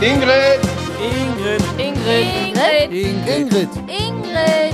[0.00, 0.60] Ingrid,
[1.02, 1.60] Ingrid.
[1.76, 2.92] Ingrid.
[2.92, 3.18] Ingrid.
[3.26, 3.68] Ingrid.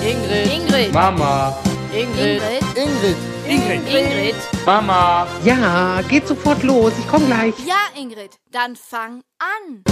[0.04, 0.53] Ingrid.
[0.53, 0.93] Ingrid.
[0.93, 1.57] Mama,
[1.95, 2.43] Ingrid.
[2.77, 3.16] Ingrid.
[3.48, 3.89] Ingrid.
[3.89, 4.34] Ingrid.
[4.66, 5.27] Mama.
[5.43, 6.93] Ja, geht sofort los.
[6.98, 7.55] Ich komme gleich.
[7.66, 9.84] Ja, Ingrid, dann fang an.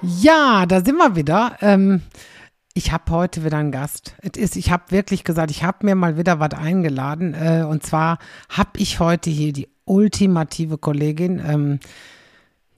[0.00, 1.56] Ja, da sind wir wieder.
[1.60, 2.02] Ähm,
[2.74, 4.14] ich habe heute wieder einen Gast.
[4.22, 7.34] Es ist, ich habe wirklich gesagt, ich habe mir mal wieder was eingeladen.
[7.34, 8.18] Äh, und zwar
[8.48, 11.42] habe ich heute hier die ultimative Kollegin.
[11.44, 11.80] Ähm,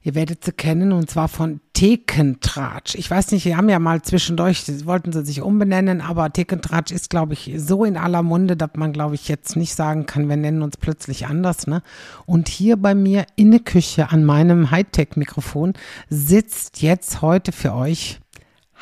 [0.04, 2.94] ihr werdet sie kennen und zwar von Thekentratsch.
[2.94, 7.10] Ich weiß nicht, wir haben ja mal zwischendurch, wollten sie sich umbenennen, aber Thekentratsch ist,
[7.10, 10.36] glaube ich, so in aller Munde, dass man, glaube ich, jetzt nicht sagen kann, wir
[10.36, 11.66] nennen uns plötzlich anders.
[11.66, 11.82] Ne?
[12.26, 15.72] Und hier bei mir in der Küche an meinem Hightech-Mikrofon
[16.10, 18.20] sitzt jetzt heute für euch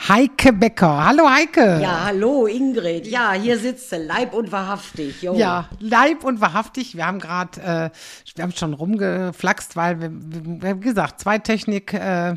[0.08, 1.04] Heike Becker.
[1.06, 1.78] Hallo Heike.
[1.80, 3.06] Ja, hallo Ingrid.
[3.06, 5.22] Ja, hier sitzt sie, leib und wahrhaftig.
[5.22, 5.34] Jo.
[5.34, 6.96] Ja, Leib und wahrhaftig.
[6.96, 7.90] Wir haben gerade, äh,
[8.34, 12.34] wir haben schon rumgeflaxt, weil wir, wir haben gesagt, zwei Technik, äh,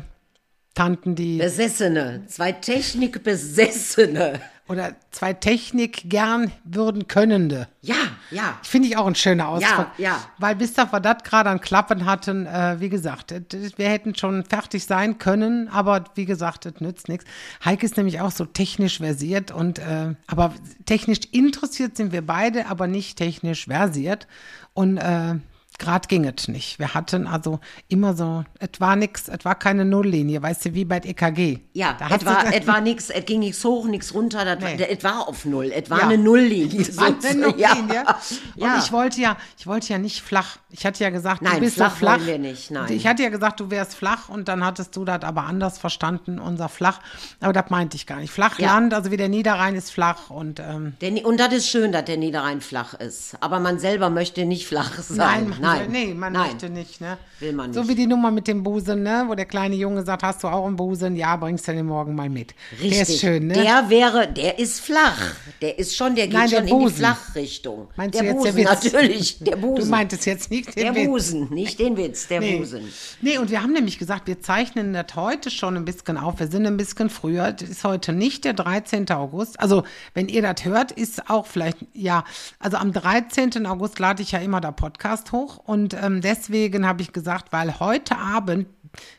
[0.74, 4.40] Tanten, die Besessene, zwei Technikbesessene.
[4.68, 7.68] Oder zwei Technik gern würden könnende.
[7.82, 7.94] Ja,
[8.30, 8.58] ja.
[8.62, 9.88] Finde ich auch ein schöner Ausdruck.
[9.96, 10.20] Ja, ja.
[10.38, 13.32] Weil bis wir das gerade an Klappen hatten, äh, wie gesagt,
[13.76, 17.24] wir hätten schon fertig sein können, aber wie gesagt, das nützt nichts.
[17.64, 20.52] Heike ist nämlich auch so technisch versiert und äh, aber
[20.84, 24.26] technisch interessiert sind wir beide, aber nicht technisch versiert.
[24.74, 25.36] Und äh,
[25.78, 26.78] Gerade ging es nicht.
[26.78, 30.84] Wir hatten also immer so, es war nix, es war keine Nulllinie, weißt du, wie
[30.86, 31.58] bei EKG.
[31.74, 34.78] Ja, es war, du- es war nix, es ging nichts hoch, nichts runter, das Nee.
[34.80, 36.04] war, es war auf Null, es war Ja.
[36.08, 36.80] eine Nulllinie.
[36.80, 37.34] Es war eine.
[37.40, 37.56] Nulllinie.
[37.94, 38.16] Ja.
[38.56, 38.78] Und ja.
[38.78, 40.56] ich wollte ja, ich wollte ja nicht flach.
[40.70, 42.16] Ich hatte ja gesagt, du Nein, bist flach flach.
[42.18, 42.90] wollen wir nicht, nein.
[42.92, 46.38] Ich hatte ja gesagt, du wärst flach und dann hattest du das aber anders verstanden,
[46.38, 47.00] unser flach.
[47.40, 48.30] Aber das meinte ich gar nicht.
[48.30, 52.04] Flachland, also wie der Niederrhein ist flach und ähm, Der, und das ist schön, dass
[52.06, 53.36] der Niederrhein flach ist.
[53.40, 55.48] Aber man selber möchte nicht flach sein.
[55.50, 56.50] Nein, nein, nee, man nein.
[56.50, 57.18] möchte nicht, ne?
[57.40, 57.90] Will man So nicht.
[57.90, 59.24] wie die Nummer mit dem Busen, ne?
[59.26, 61.16] Wo der kleine Junge sagt, hast du auch einen Busen?
[61.16, 62.54] Ja, bringst du den morgen mal mit.
[62.72, 62.90] Richtig.
[62.92, 63.54] Der ist schön, ne?
[63.54, 65.34] Der wäre, der ist flach.
[65.60, 66.96] Der ist schon, der geht Nein, der schon in die Busen.
[66.96, 67.88] Flachrichtung.
[67.96, 68.84] Meinst der du jetzt Busen, der Witz?
[68.84, 69.38] natürlich.
[69.40, 69.84] Der Busen.
[69.84, 71.06] Du meintest jetzt nicht den der Witz.
[71.06, 72.58] Busen, nicht den Witz, der Nee.
[72.58, 72.80] Busen.
[73.20, 76.38] Nee, und wir haben nämlich gesagt, wir zeichnen das heute schon ein bisschen auf.
[76.40, 77.52] Wir sind ein bisschen früher.
[77.52, 79.10] Das ist heute nicht der 13.
[79.10, 79.60] August.
[79.60, 79.84] Also,
[80.14, 82.24] wenn ihr das hört, ist auch vielleicht, ja,
[82.58, 83.66] also am 13.
[83.66, 85.55] August lade ich ja immer der Podcast hoch.
[85.56, 88.66] Und ähm, deswegen habe ich gesagt, weil heute Abend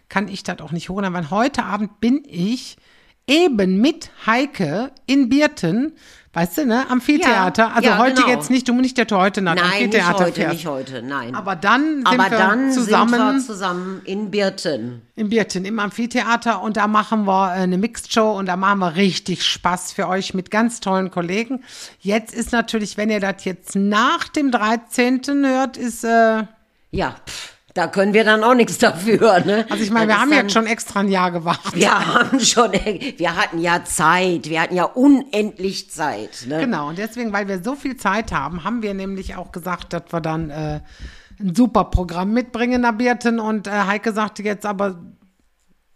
[0.10, 2.78] kann ich das auch nicht hochladen, weil heute Abend bin ich
[3.28, 5.94] eben mit Heike in Birten.
[6.38, 6.88] Weißt du, ne?
[6.88, 7.64] Amphitheater.
[7.64, 8.28] Ja, also ja, heute genau.
[8.28, 10.54] jetzt nicht, du nicht, du heute nach Nein, nicht Amphitheater heute, fährst.
[10.54, 11.34] nicht heute, nein.
[11.34, 15.02] Aber dann sind Aber wir dann zusammen sind wir zusammen in Birten.
[15.16, 18.78] in Birten im Amphitheater und da machen wir äh, eine Mixed Show und da machen
[18.78, 21.64] wir richtig Spaß für euch mit ganz tollen Kollegen.
[22.02, 25.24] Jetzt ist natürlich, wenn ihr das jetzt nach dem 13.
[25.44, 26.44] hört, ist, äh,
[26.92, 29.66] Ja, pff, da können wir dann auch nichts dafür, ne?
[29.70, 31.76] also ich meine, wir haben ist jetzt schon extra ein Jahr gewartet.
[31.76, 36.60] Wir haben schon, wir hatten ja Zeit, wir hatten ja unendlich Zeit, ne?
[36.60, 40.04] Genau, und deswegen, weil wir so viel Zeit haben, haben wir nämlich auch gesagt, dass
[40.12, 40.80] wir dann äh,
[41.40, 45.00] ein super Programm mitbringen nach Birten und äh, Heike sagte jetzt aber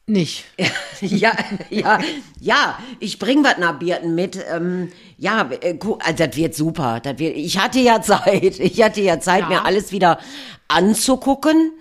[0.07, 0.45] nicht.
[1.03, 1.31] Ja,
[1.71, 1.97] ja,
[2.39, 4.37] ja, ich bring was nach Birten mit.
[4.53, 6.99] Ähm, ja, äh, also das wird super.
[6.99, 8.59] Das wird, ich hatte ja Zeit.
[8.59, 9.47] Ich hatte ja Zeit, Ja.
[9.49, 10.19] mir alles wieder
[10.67, 11.71] anzugucken.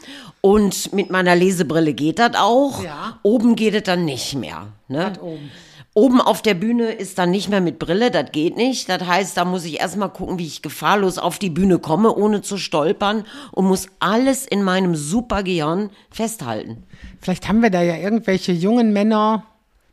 [0.40, 2.82] Und mit meiner Lesebrille geht das auch.
[2.82, 3.18] Ja.
[3.22, 4.68] Oben geht es dann nicht mehr.
[4.88, 5.12] Ne?
[5.20, 5.50] oben?
[5.92, 8.88] Oben auf der Bühne ist dann nicht mehr mit Brille, das geht nicht.
[8.88, 12.42] Das heißt, da muss ich erstmal gucken, wie ich gefahrlos auf die Bühne komme, ohne
[12.42, 16.84] zu stolpern und muss alles in meinem Supergehirn festhalten.
[17.20, 19.44] Vielleicht haben wir da ja irgendwelche jungen Männer,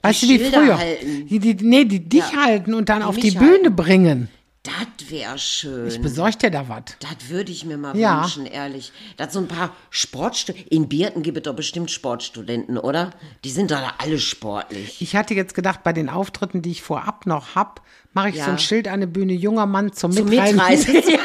[0.03, 1.27] weißt du, wie Schilder früher, halten.
[1.29, 2.45] die, die, nee, die dich Ja.
[2.45, 3.75] halten und dann Die auf die Bühne halten.
[3.75, 4.29] bringen.
[4.67, 5.87] Das wäre schön.
[5.87, 6.81] Ich besorg dir da was.
[6.99, 8.21] Das würde ich mir mal Ja.
[8.23, 8.91] wünschen, ehrlich.
[9.15, 10.69] Das so ein paar Sportstudenten.
[10.71, 13.11] In Birten gibt es doch bestimmt Sportstudenten, oder?
[13.45, 15.01] Die sind doch da alle sportlich.
[15.01, 17.81] Ich hatte jetzt gedacht, bei den Auftritten, die ich vorab noch hab,
[18.13, 18.45] mache ich Ja.
[18.45, 20.55] so ein Schild an der Bühne, junger Mann zum, Zum Mitreisen.
[20.57, 20.95] Mitreisen.
[21.09, 21.19] ja,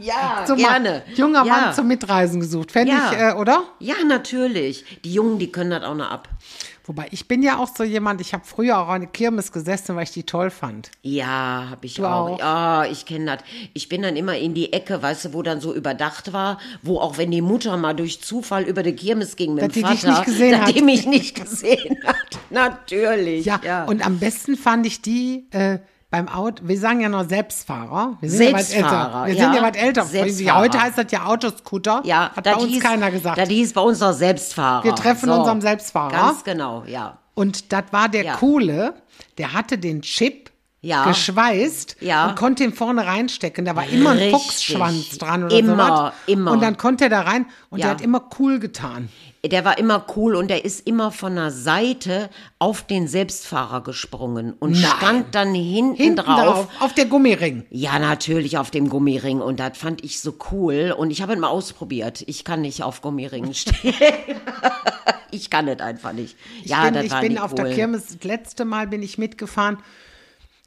[0.00, 1.02] ja Zum gerne.
[1.14, 1.52] Junger ja.
[1.56, 2.72] Mann zum Mitreisen gesucht.
[2.72, 3.62] Fände ich, äh, oder?
[3.78, 4.84] Ja, natürlich.
[5.04, 6.28] Die Jungen, die können das auch noch ab.
[6.86, 9.96] Wobei, ich bin ja auch so jemand, ich habe früher auch an der Kirmes gesessen,
[9.96, 10.90] weil ich die toll fand.
[11.00, 12.38] Ja, habe ich Du auch.
[12.38, 13.38] Ja, ich kenne das.
[13.72, 16.98] Ich bin dann immer in die Ecke, weißt du, wo dann so überdacht war, wo
[16.98, 19.90] auch wenn die Mutter mal durch Zufall über die Kirmes ging mit Dass dem die
[19.92, 20.74] dich Vater, nicht gesehen dass hat.
[20.76, 22.16] die mich nicht gesehen hat.
[22.50, 23.46] Natürlich.
[23.46, 25.78] Ja, und am besten fand ich die äh,
[26.14, 28.16] beim Auto, wir sagen ja noch Selbstfahrer.
[28.20, 29.26] Wir sind ja was Selbstfahrer, älter.
[29.26, 29.44] Wir ja.
[29.52, 30.04] sind ja was älter.
[30.04, 30.58] Selbstfahrer.
[30.60, 32.02] Heute heißt das ja Autoscooter.
[32.04, 33.36] Ja, hat bei uns hieß, keiner gesagt.
[33.36, 34.84] Das hieß bei uns noch Selbstfahrer.
[34.84, 36.12] Wir treffen unseren Selbstfahrer.
[36.12, 37.18] Ganz genau, ja.
[37.34, 38.34] Und das war der Ja.
[38.36, 38.94] Coole,
[39.38, 40.52] der hatte den Chip
[40.82, 41.04] Ja.
[41.04, 42.28] geschweißt Ja.
[42.28, 43.64] und konnte ihn vorne reinstecken.
[43.64, 44.40] Da war immer ein Richtig.
[44.40, 46.12] Fuchsschwanz dran oder Immer, sowas.
[46.26, 46.52] immer.
[46.52, 47.86] Und dann konnte er da rein und Ja.
[47.86, 49.08] der hat immer cool getan.
[49.44, 54.54] Der war immer cool und der ist immer von der Seite auf den Selbstfahrer gesprungen
[54.58, 54.90] und Nein.
[54.96, 56.66] stand dann hinten, Hinten drauf.
[56.66, 57.66] drauf, auf der Gummiring.
[57.70, 61.40] Ja, natürlich auf dem Gummiring und das fand ich so cool und ich habe ihn
[61.40, 62.24] mal ausprobiert.
[62.26, 63.94] Ich kann nicht auf Gummiringen stehen.
[65.30, 66.36] ich kann es einfach nicht.
[66.62, 67.64] Ich ja, bin, das ich war bin auf cool.
[67.64, 69.78] der Kirmes, das letzte Mal bin ich mitgefahren.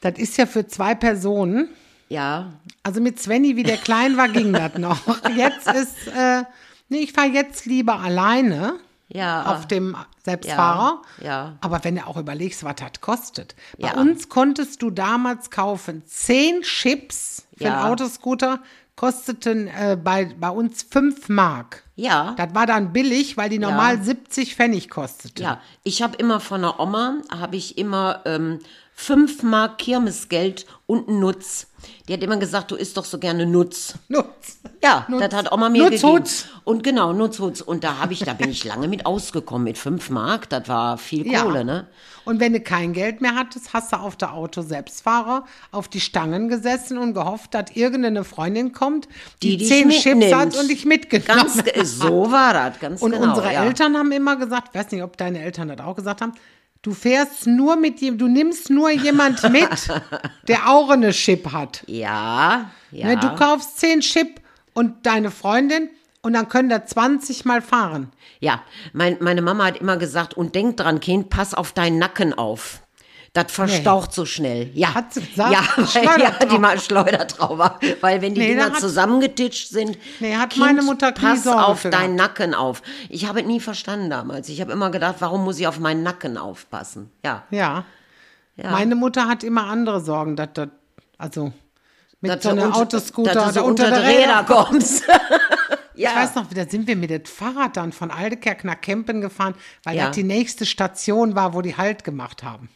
[0.02, 1.70] Das ist ja für zwei Personen.
[2.10, 2.54] Ja,
[2.84, 5.00] Also mit Svenny, wie der klein war, ging das noch.
[5.36, 6.44] Jetzt ist, äh,
[6.90, 8.80] nee, ich fahre jetzt lieber alleine
[9.10, 9.46] ja.
[9.46, 11.02] auf dem Selbstfahrer.
[11.20, 11.58] Ja, ja.
[11.62, 13.56] Aber wenn du auch überlegst, was das kostet.
[13.78, 18.60] Bei uns konntest du damals kaufen zehn Chips für einen Autoscooter,
[18.96, 21.84] kosteten äh, bei, bei uns fünf Mark.
[21.96, 22.34] Ja.
[22.38, 25.44] Das war dann billig, weil die normal 70 Pfennig kosteten.
[25.44, 28.60] Ja, ich habe immer von der Oma, habe ich immer ähm,
[29.00, 31.68] fünf Mark Kirmesgeld und einen Nutz.
[32.08, 33.94] Die hat immer gesagt, du isst doch so gerne Nutz.
[34.10, 34.58] Nutz.
[34.84, 35.22] Ja, Nutz.
[35.22, 36.14] das hat Oma mir Nutz, gegeben.
[36.14, 36.46] Hutz.
[36.64, 37.62] Und genau, Nutzhutz.
[37.62, 39.66] Und da habe ich, da bin ich lange mit ausgekommen.
[39.66, 41.44] Mit fünf Mark, das war viel Ja.
[41.44, 41.86] Kohle, ne?
[42.26, 46.50] Und wenn du kein Geld mehr hattest, hast du auf der Auto-Selbstfahrer auf die Stangen
[46.50, 49.08] gesessen und gehofft, dass irgendeine Freundin kommt,
[49.44, 53.12] die, Die zehn Chips hat und dich mitgenommen Ganz, ge- so war das, ganz Und
[53.12, 53.30] genau.
[53.30, 53.64] unsere ja.
[53.64, 56.34] Eltern haben immer gesagt, ich weiß nicht, ob deine Eltern das auch gesagt haben,
[56.82, 59.70] du fährst nur mit jem, du nimmst nur jemand mit,
[60.48, 61.84] der auch eine Chip hat.
[61.88, 63.08] Ja, ja.
[63.08, 64.42] Ne, du kaufst zehn Chip
[64.74, 65.90] und deine Freundin
[66.22, 68.12] und dann können da 20 mal fahren.
[68.40, 68.62] Ja,
[68.94, 72.82] mein, meine Mama hat immer gesagt, und denk dran, Kind, pass auf deinen Nacken auf.
[73.44, 74.72] Das verstaucht so schnell.
[74.74, 75.52] Ja, Hat sie gesagt?
[75.52, 77.80] ja, weil, ja, die mal Schleudertrauma.
[78.02, 81.82] Weil wenn die Nee, Dinger hat- zusammengetitscht sind, Nee, hat meine Mutter pass Sorge auf
[81.82, 82.82] für deinen Nacken auf.
[83.10, 84.50] Ich habe es nie verstanden damals.
[84.50, 87.12] Ich habe immer gedacht, warum muss ich auf meinen Nacken aufpassen?
[87.24, 87.86] Ja, Ja.
[88.56, 88.72] ja.
[88.72, 90.70] Meine Mutter hat immer andere Sorgen, dass das,
[91.20, 91.52] also
[92.22, 95.04] mit Dass so unter- Autoscooter dass du so unter, der die Räder kommst.
[95.96, 96.10] ja.
[96.10, 99.54] Ich weiß noch, da sind wir mit dem Fahrrad dann von Aldekerk nach Kempen gefahren,
[99.84, 100.08] weil Ja.
[100.08, 102.70] das die nächste Station war, wo die Halt gemacht haben.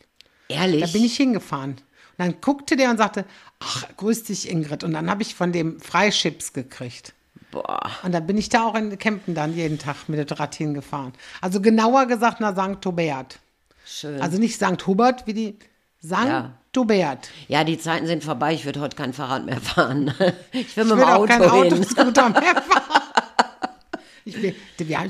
[0.53, 0.81] Ehrlich?
[0.81, 1.71] Da bin ich hingefahren.
[1.71, 1.79] Und
[2.17, 3.25] dann guckte der und sagte,
[3.59, 4.83] ach, grüß dich Ingrid.
[4.83, 7.13] Und dann habe ich von dem Freichips gekriegt.
[7.51, 7.89] Boah.
[8.03, 11.13] Und dann bin ich da auch in Kempen dann jeden Tag mit dem Rad hingefahren.
[11.41, 12.85] Also genauer gesagt nach St.
[12.85, 13.39] Hubert.
[13.85, 14.21] Schön.
[14.21, 14.85] Also nicht St.
[14.87, 15.59] Hubert, wie die
[16.03, 16.11] St.
[16.11, 16.53] Ja.
[16.77, 17.29] Hubert.
[17.49, 18.53] ja, die Zeiten sind vorbei.
[18.53, 20.13] Ich würde heute kein Fahrrad mehr fahren.
[20.53, 21.51] Ich will Ich mit dem will auch Auto kein hin.
[21.73, 23.20] Autoscooter mehr fahren.
[24.25, 24.55] Ich, ich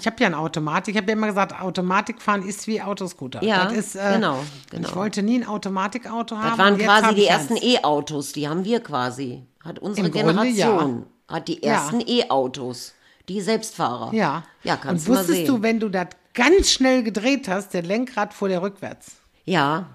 [0.05, 0.95] habe ja eine Automatik.
[0.95, 3.43] Ich habe ja immer gesagt, Automatik fahren ist wie Autoscooter.
[3.43, 4.87] Ja, ist, äh, genau, genau.
[4.87, 6.49] Ich wollte nie ein Automatikauto haben.
[6.49, 7.57] Das waren quasi die ersten.
[7.57, 9.45] E-Autos, die haben wir quasi.
[9.63, 11.05] Hat unsere Im Grunde, Generation.
[11.27, 11.73] Hat die Ja.
[11.73, 12.93] ersten E-Autos.
[13.29, 14.13] Die Selbstfahrer.
[14.13, 14.43] Ja.
[14.63, 17.83] Ja, kannst und du mal wusstest du, wenn du das ganz schnell gedreht hast, der
[17.83, 19.17] Lenkrad fuhr der rückwärts.
[19.45, 19.89] Ja.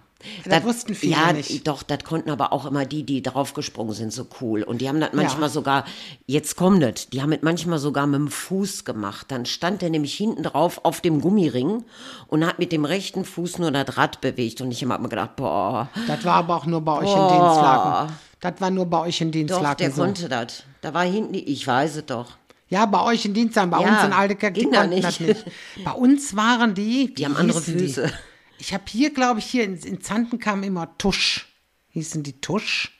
[0.44, 1.66] Das wussten viele ja, nicht.
[1.68, 4.62] doch, das konnten aber auch immer die, die draufgesprungen sind, so cool.
[4.62, 5.48] Und die haben das manchmal Ja.
[5.50, 5.84] sogar,
[6.26, 9.26] jetzt kommt das, die haben es manchmal sogar mit dem Fuß gemacht.
[9.30, 11.84] Dann stand der nämlich hinten drauf auf dem Gummiring
[12.28, 14.60] und hat mit dem rechten Fuß nur das Rad bewegt.
[14.60, 17.28] Und ich habe mir gedacht, boah, Das war aber auch nur bei euch in Boah.
[17.28, 18.14] Dienstlagen.
[18.40, 20.02] Das war nur bei euch in doch, Dienstlagen der so.
[20.02, 20.62] konnte das.
[20.80, 22.32] Da war hinten, die, ich weiß es doch.
[22.68, 25.20] Ja, bei euch in Dienstlagen, bei Ja, uns in Aldekerk, die ging das nicht.
[25.20, 25.44] nicht.
[25.84, 28.06] Bei uns waren die, Die wie haben andere Füße.
[28.06, 28.12] Die?
[28.58, 31.46] Ich habe hier, glaube ich, hier in, in Zanten kam immer Tusch.
[31.90, 32.92] Hießen die Tusch?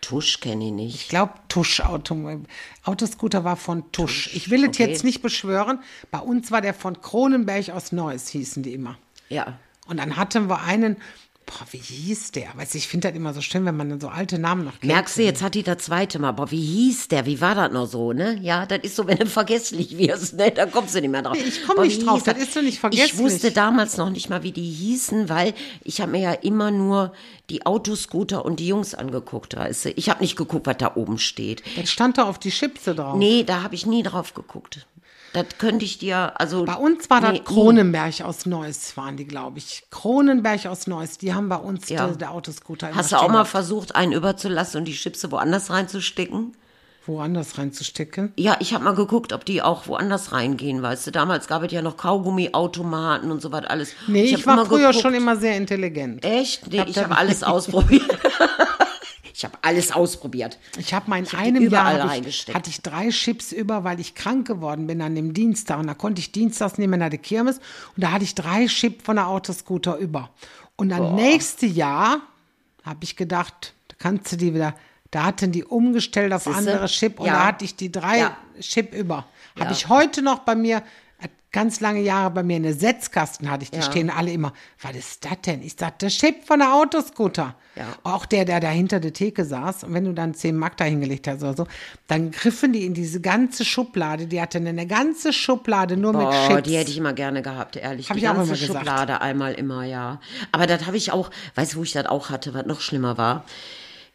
[0.00, 0.94] Tusch kenne ich nicht.
[0.94, 1.80] Ich glaube, Tusch.
[1.80, 2.42] Auto,
[2.84, 4.34] Autoscooter war von Tusch.
[4.34, 4.86] Ich will es okay.
[4.86, 5.80] jetzt nicht beschwören.
[6.10, 8.98] Bei uns war der von Kronenberg aus Neuss, hießen die immer.
[9.30, 9.58] Ja.
[9.86, 10.98] Und dann hatten wir einen,
[11.46, 12.48] boah, wie hieß der?
[12.54, 14.72] Weißt du, ich finde das immer so schön, wenn man dann so alte Namen noch
[14.72, 14.84] kennt.
[14.84, 16.32] Merkst du, jetzt hat die das zweite Mal.
[16.32, 17.26] Boah, wie hieß der?
[17.26, 18.38] Wie war das noch so, ne?
[18.40, 20.50] Ja, das ist so, wenn du vergesslich wirst, ne?
[20.50, 21.36] Da kommst du nicht mehr drauf.
[21.36, 23.12] Ich komm Boah, nicht drauf, das ist doch nicht vergesslich.
[23.12, 26.70] Ich wusste damals noch nicht mal, wie die hießen, weil ich habe mir ja immer
[26.70, 27.12] nur
[27.50, 29.90] die Autoscooter und die Jungs angeguckt, weißt du.
[29.90, 31.62] Ich habe nicht geguckt, was da oben steht.
[31.76, 33.18] Das stand da auf die Chipse drauf.
[33.18, 34.86] Nee, da habe ich nie drauf geguckt.
[35.34, 36.64] Das könnte ich dir, also.
[36.64, 39.82] Bei uns war nee, das Kronenberg aus Neuss, waren die, glaube ich.
[39.90, 42.06] Kronenberg aus Neuss, die haben bei uns Ja.
[42.06, 46.56] der, der Autoscooter Hast du auch mal versucht, einen überzulassen und die Chipse woanders reinzustecken?
[47.06, 48.32] woanders reinzustecken?
[48.38, 51.10] Ja, ich habe mal geguckt, ob die auch woanders reingehen, weißt du.
[51.10, 53.92] Damals gab es ja noch Kaugummiautomaten und so was alles.
[54.06, 55.02] Nee, ich, hab war früher geguckt.
[55.02, 56.24] schon immer sehr intelligent.
[56.24, 56.70] Echt?
[56.72, 58.08] Nee, hab ich habe alles ausprobiert.
[59.36, 60.58] ich habe alles ausprobiert.
[60.78, 63.98] Ich habe mal in hab die einem Jahr ich, hatte ich drei Chips über, weil
[63.98, 65.80] ich krank geworden bin an dem Dienstag.
[65.80, 67.58] Und da konnte ich dienstags mehr nach der Kirmes.
[67.96, 70.30] Und da hatte ich drei Chips von der Autoscooter über.
[70.76, 72.20] Und dann nächste Jahr
[72.84, 74.76] habe ich gedacht, da kannst du die wieder,
[75.10, 76.58] da hatten die umgestellt auf Siehste?
[76.58, 77.32] andere Chip und Ja.
[77.32, 78.36] da hatte ich die drei Ja.
[78.60, 79.26] Chip über.
[79.58, 79.70] Habe Ja.
[79.72, 80.80] ich heute noch bei mir
[81.54, 83.82] Ganz lange Jahre bei mir in der Setzkasten hatte ich, die Ja.
[83.84, 85.62] stehen alle immer, was ist das denn?
[85.62, 87.54] Ich sag, das schiebt von der Autoscooter.
[87.76, 87.84] Ja.
[88.02, 90.84] Auch der, der da hinter der Theke saß, und wenn du dann 10 Mark da
[90.84, 91.66] hingelegt hast oder so,
[92.08, 96.48] dann griffen die in diese ganze Schublade, die hatten eine ganze Schublade nur mit Oh,
[96.48, 96.62] Chips.
[96.64, 98.08] die hätte ich immer gerne gehabt, ehrlich.
[98.10, 98.78] Hab die ich auch ganze immer gesagt.
[98.86, 100.20] Schublade einmal immer, ja.
[100.50, 103.16] Aber das habe ich auch, weißt du, wo ich das auch hatte, was noch schlimmer
[103.16, 103.44] war?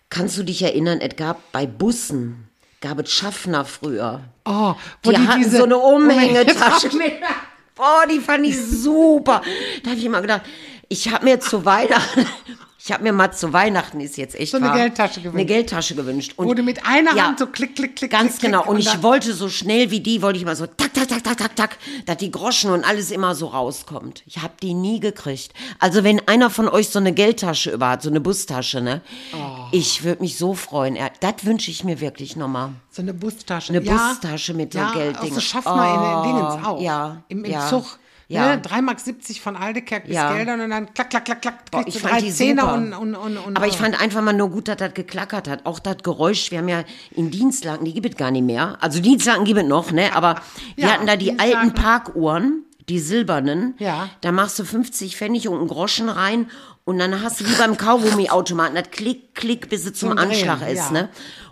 [0.10, 2.49] Kannst du dich erinnern, es gab bei Bussen,
[2.82, 4.22] gab es Schaffner früher.
[4.46, 7.14] oh, Die, die, hatten so eine Umhängetasche mit.
[7.76, 9.42] Boah, die fand ich super.
[9.84, 10.42] Da habe ich immer gedacht,
[10.90, 12.26] ich habe mir zu Weihnachten,
[12.80, 15.36] ich habe mir mal zu Weihnachten, ist jetzt echt So eine wahr, Geldtasche gewünscht.
[15.36, 16.34] Eine Geldtasche gewünscht.
[16.36, 17.28] Und du mit einer Ja.
[17.28, 18.64] Hand so klick, klick, klick, Ganz klick, genau.
[18.64, 21.24] klick, Und ich wollte so schnell wie die, wollte ich immer so tak, tak, tak,
[21.24, 24.24] tak, tak, tak, dass die Groschen und alles immer so rauskommt.
[24.26, 25.54] Ich habe die nie gekriegt.
[25.80, 29.02] Also wenn einer von euch so eine Geldtasche über hat, so eine Bustasche, ne?
[29.34, 29.38] Oh.
[29.72, 30.96] Ich würde mich so freuen.
[30.96, 32.72] Ja, Das wünsche ich mir wirklich nochmal.
[32.90, 33.74] So eine Bustasche.
[33.74, 35.32] Eine ja, Bustasche mit so ja, Gelddingen.
[35.32, 36.82] Auch so schafft man in Oh, den Dingens auch.
[36.82, 38.00] ja, Im, im ja, Zug.
[38.30, 38.56] Ja.
[38.56, 38.62] Ne?
[38.62, 39.00] 3,70 Mark
[39.44, 40.34] von Aldekerk bis Ja.
[40.34, 41.72] Geldern und dann klack, klack, klack, klack.
[41.72, 44.50] Boah, ich fand die Zehner und, und, und, und Aber ich fand einfach mal nur
[44.50, 45.66] gut, dass das geklackert hat.
[45.66, 48.78] Auch das Geräusch, wir haben ja in Dienstlagen, die gibt es gar nicht mehr.
[48.80, 50.16] Also Dienstlagen gibt es noch, ne?
[50.16, 50.36] Aber
[50.76, 51.56] wir Ja, hatten da die Dienstlagen.
[51.56, 53.76] alten Parkuhren, die silbernen.
[53.80, 54.10] Ja.
[54.22, 56.50] Da machst du 50 Pfennig und einen Groschen rein
[56.86, 60.30] und dann hast du wie beim Kaugummiautomaten das Klick, Klick, bis es zum Zum Drehen,
[60.30, 60.92] Anschlag ist, ja.
[60.92, 61.10] ne?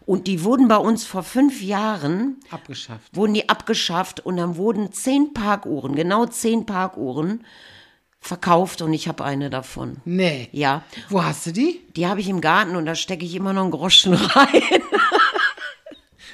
[0.07, 3.13] Und die wurden bei uns vor fünf Jahren abgeschafft.
[3.15, 7.43] wurden die abgeschafft und dann wurden zehn Parkuhren, genau zehn Parkuhren
[8.19, 9.97] verkauft und ich habe eine davon.
[10.05, 10.49] Nee.
[10.53, 11.81] Ja, Wo hast du die?
[11.95, 14.81] die habe ich im Garten und da stecke ich immer noch einen Groschen rein.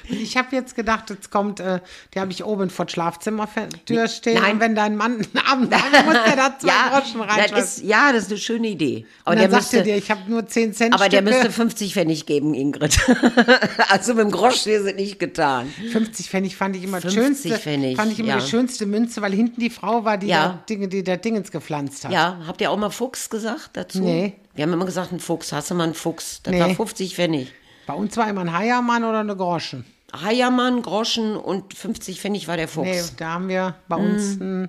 [0.08, 1.80] Ich habe jetzt gedacht, jetzt kommt, äh,
[2.14, 4.40] die habe ich oben vor der Schlafzimmertür stehen.
[4.40, 4.54] nein.
[4.54, 7.88] Und wenn dein Mann einen Abend hat, muss der da zwei Groschen das reinschmeißen.
[7.88, 9.06] ja, das ist eine schöne Idee.
[9.24, 11.18] Aber Und der dann sagt er müsste, dir, ich habe nur 10 Cent aber der
[11.18, 11.30] Stücke.
[11.32, 12.98] müsste 50 Pfennig geben, Ingrid.
[13.88, 15.72] also mit dem Groschen ist es nicht getan.
[15.92, 18.38] 50 Pfennig fand ich immer das 50 schönste, Pfennig, fand ich immer ja.
[18.38, 20.48] die schönste Münze, weil hinten die Frau war, die Ja.
[20.48, 22.12] da Dinge, die der Dingens gepflanzt hat.
[22.12, 24.02] Ja, habt ihr auch mal Fuchs gesagt dazu?
[24.02, 24.34] Nee.
[24.54, 25.52] Wir haben immer gesagt, ein Fuchs.
[25.52, 26.40] Hast du mal einen Fuchs?
[26.42, 26.60] Das Nee.
[26.60, 27.52] war 50 Pfennig.
[27.86, 29.84] Bei uns war immer ein Heiermann oder eine Groschen.
[30.22, 32.88] Heiermann, Groschen und 50 Pfennig war der Fuchs.
[32.88, 34.68] Nee, da haben wir bei uns ein.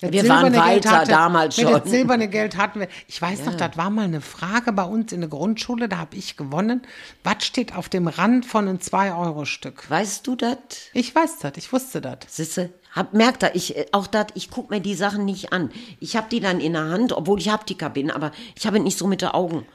[0.00, 0.12] das Hm.
[0.12, 1.72] Wir waren weiter damals nee, schon.
[1.72, 2.88] Das silberne Geld hatten wir.
[3.08, 6.16] Ich weiß noch, das war mal eine Frage bei uns in der Grundschule, da habe
[6.16, 6.82] ich gewonnen.
[7.24, 9.90] Was steht auf dem Rand von einem 2-Euro-Stück?
[9.90, 10.58] Weißt du das?
[10.92, 12.18] Ich weiß das, ich wusste das.
[12.28, 15.70] Sisse, hab, merkt da, ich, äh, auch das, ich guck mir die Sachen nicht an.
[15.98, 18.98] Ich hab die dann in der Hand, obwohl ich Haptiker bin, aber ich habe nicht
[18.98, 19.66] so mit den Augen.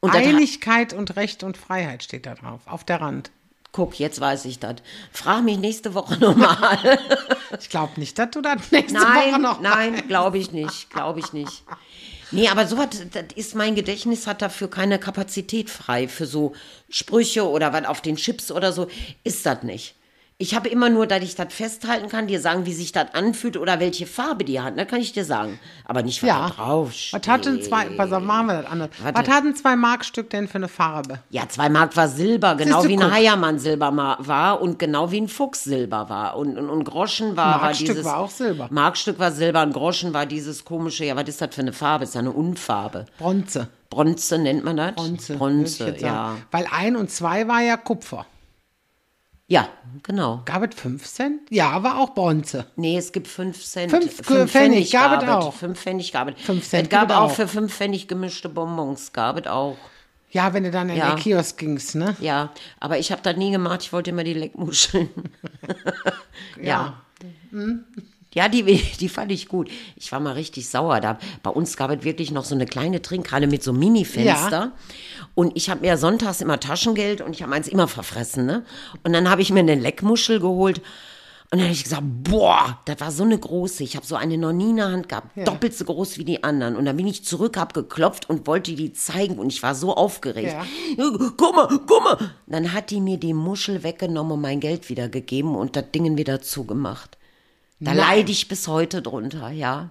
[0.00, 3.32] Und Einigkeit und Recht und Freiheit steht da drauf, auf der Rand.
[3.72, 4.76] Guck, jetzt weiß ich das.
[5.12, 6.98] Frag mich nächste Woche nochmal.
[7.60, 11.20] Ich glaube nicht, dass du das nächste Woche nein, noch nein, glaube ich nicht, glaube
[11.20, 11.64] ich nicht.
[12.30, 16.52] Nee, aber sowas, das ist mein Gedächtnis hat dafür keine Kapazität frei für so
[16.90, 18.88] Sprüche oder was auf den Chips oder so,
[19.24, 19.94] ist das nicht.
[20.40, 23.56] Ich habe immer nur, dass ich das festhalten kann, dir sagen, wie sich das anfühlt
[23.56, 24.78] oder welche Farbe die hat.
[24.78, 25.58] Das kann ich dir sagen.
[25.84, 26.48] Aber nicht, was Ja.
[26.48, 28.90] da drauf Was hat denn zwei, pass auf, machen wir das anders.
[29.02, 31.18] Was hat ein zwei Markstück denn für eine Farbe?
[31.30, 33.10] Ja, zwei Mark war Silber, genau Siehst wie ein.
[33.10, 33.90] Heiermann Silber
[34.20, 36.36] war und genau wie ein Fuchs Silber war.
[36.36, 38.04] Und, und, und Groschen war, war Markstück dieses.
[38.04, 38.68] war auch Silber.
[38.70, 42.04] Markstück war Silber und Groschen war dieses komische, ja, was ist das für eine Farbe?
[42.04, 43.06] Ist ja eine Unfarbe.
[43.18, 43.66] Bronze.
[43.90, 44.94] Bronze nennt man das?
[44.94, 45.34] Bronze.
[45.36, 46.36] Bronze, ja.
[46.52, 48.24] Weil ein und zwei war ja Kupfer.
[49.50, 49.68] Ja,
[50.02, 50.42] genau.
[50.44, 51.40] Gab es fünf Cent?
[51.50, 52.66] Ja, war auch Bronze.
[52.76, 53.90] Nee, es gibt fünf Cent.
[53.90, 55.54] Fünf Pfennig gab es auch.
[55.54, 56.40] Fünf Pfennig gab es.
[56.42, 59.78] Fünf Cent Es gab auch für fünf Pfennig gemischte Bonbons, gab es auch.
[60.30, 61.14] Ja, wenn du dann in Ja.
[61.14, 62.14] den Kiosk gingst, ne?
[62.20, 63.80] Ja, aber ich habe das nie gemacht.
[63.82, 65.08] Ich wollte immer die Leckmuscheln.
[66.62, 67.00] ja.
[67.52, 67.74] Ja,
[68.46, 68.62] die,
[69.00, 69.68] die fand ich gut.
[69.96, 71.00] Ich war mal richtig sauer.
[71.00, 74.50] Da, bei uns gab es wirklich noch so eine kleine Trinkhalle mit so Mini-Fenster.
[74.50, 74.72] Ja.
[75.34, 78.46] Und ich habe mir sonntags immer Taschengeld und ich habe meins immer verfressen.
[78.46, 78.64] Ne?
[79.02, 80.80] Und dann habe ich mir eine Leckmuschel geholt.
[81.50, 83.82] Und dann habe ich gesagt, boah, das war so eine große.
[83.82, 86.44] Ich habe so eine noch nie in der Hand gehabt, doppelt so groß wie die
[86.44, 86.76] anderen.
[86.76, 89.38] Und dann bin ich zurück, habe geklopft und wollte die zeigen.
[89.38, 90.52] Und ich war so aufgeregt.
[90.52, 90.66] Ja.
[91.38, 92.18] Guck mal, guck mal.
[92.46, 96.18] Dann hat die mir die Muschel weggenommen und mein Geld wieder gegeben und das Ding
[96.18, 97.17] wieder zugemacht.
[97.80, 97.96] Da Nein.
[97.96, 99.90] leide ich bis heute drunter, ja.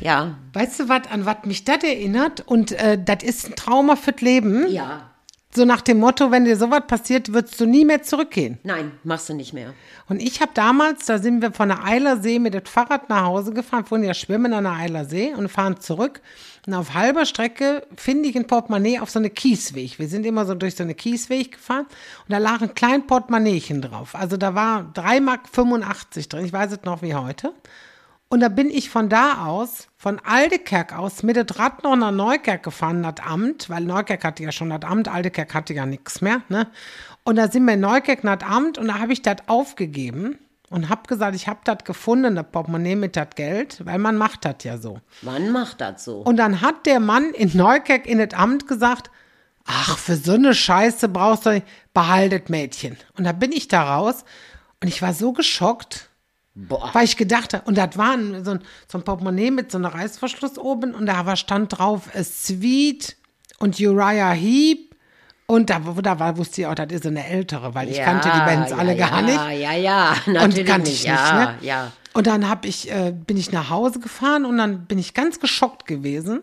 [0.00, 0.36] Ja.
[0.52, 2.40] Weißt du, was an was mich das erinnert?
[2.46, 4.68] Und äh, das ist ein Trauma fürs Leben.
[4.70, 5.11] Ja.
[5.54, 8.58] So nach dem Motto, wenn dir sowas passiert, würdest du nie mehr zurückgehen.
[8.62, 9.74] Nein, machst du nicht mehr.
[10.08, 13.52] Und ich habe damals, da sind wir von der Eilersee mit dem Fahrrad nach Hause
[13.52, 16.22] gefahren, wohnen ja schwimmen an der Eilersee und fahren zurück.
[16.66, 19.98] Und auf halber Strecke finde ich ein Portemonnaie auf so eine Kiesweg.
[19.98, 23.82] Wir sind immer so durch so eine Kiesweg gefahren und da lag ein klein Portemonnaiechen
[23.82, 24.14] drauf.
[24.14, 25.50] Also da war 3,85 Mark
[26.30, 27.52] drin, ich weiß es noch wie heute.
[28.32, 32.12] Und da bin ich von da aus, von Aldekerk aus, mit dem Rad noch nach
[32.12, 36.22] Neukerk gefahren, das Amt, weil Neukerk hatte ja schon das Amt, Aldekerk hatte ja nichts
[36.22, 36.66] mehr, ne?
[37.24, 40.38] Und da sind wir in Neukerk nach das Amt und da habe ich das aufgegeben
[40.70, 44.46] und hab gesagt, ich hab das gefunden, das Portemonnaie mit das Geld, weil man macht
[44.46, 44.98] das ja so.
[45.20, 46.20] Wann macht das so?
[46.20, 49.10] Und dann hat der Mann in Neukerk in das Amt gesagt,
[49.66, 51.62] ach, für so eine Scheiße brauchst du
[51.92, 52.96] behaltet Mädchen.
[53.18, 54.24] Und da bin ich da raus
[54.80, 56.08] und ich war so geschockt,
[56.54, 56.90] Boah.
[56.92, 59.78] weil ich gedacht habe, und das war ein, so, ein, so ein Portemonnaie mit so
[59.78, 63.16] einem Reißverschluss oben und da war stand drauf, a Sweet
[63.58, 64.92] und Uriah Heep.
[65.46, 68.04] Und da, da war, wusste ich auch, das ist so eine ältere, weil ich Ja,
[68.04, 69.60] kannte die Bands ja, alle ja, gar nicht.
[69.60, 71.04] Ja, ja, Und natürlich kannte nicht.
[71.04, 71.54] ich nicht, ja, ne?
[71.60, 71.92] ja.
[72.14, 75.40] Und dann hab ich, äh, bin ich nach Hause gefahren und dann bin ich ganz
[75.40, 76.42] geschockt gewesen.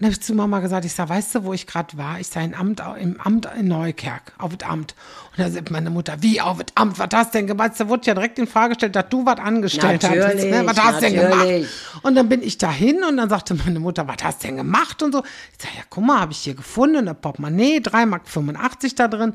[0.00, 2.18] Und habe ich zu Mama gesagt, ich sag, weißt du, wo ich gerade war?
[2.18, 4.94] Ich sag, im Amt, im Amt in Neukerk, auf das Amt.
[5.32, 6.98] Und da sagt meine Mutter, wie auf das Amt?
[6.98, 7.72] Was hast du denn gemacht?
[7.76, 10.46] Da wurde ja direkt in Frage gestellt, dass du was angestellt hattest.
[10.46, 10.62] Ne?
[10.64, 11.70] Was hast du denn gemacht?
[12.00, 15.02] Und dann bin ich dahin und dann sagte meine Mutter, was hast du denn gemacht?
[15.02, 15.22] Und so.
[15.22, 19.34] Ich sag, ja, guck mal, habe ich hier gefunden, eine Portemonnaie, 3,85 Mark da drin.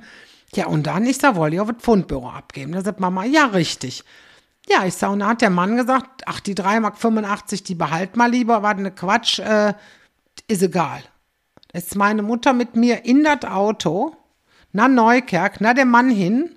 [0.56, 2.72] Ja, und dann, ich sag, wollte ich auf das Fundbüro abgeben.
[2.72, 4.04] Da sagt Mama, ja, richtig.
[4.68, 8.16] Ja, ich sag, und da hat der Mann gesagt, ach, die 3,85 Mark, die behalt
[8.16, 9.76] mal lieber, war ne Quatsch, äh,
[10.48, 11.02] ist egal.
[11.72, 14.16] Da ist meine Mutter mit mir in das Auto,
[14.72, 16.50] nach Neukerk, na der Mann hin,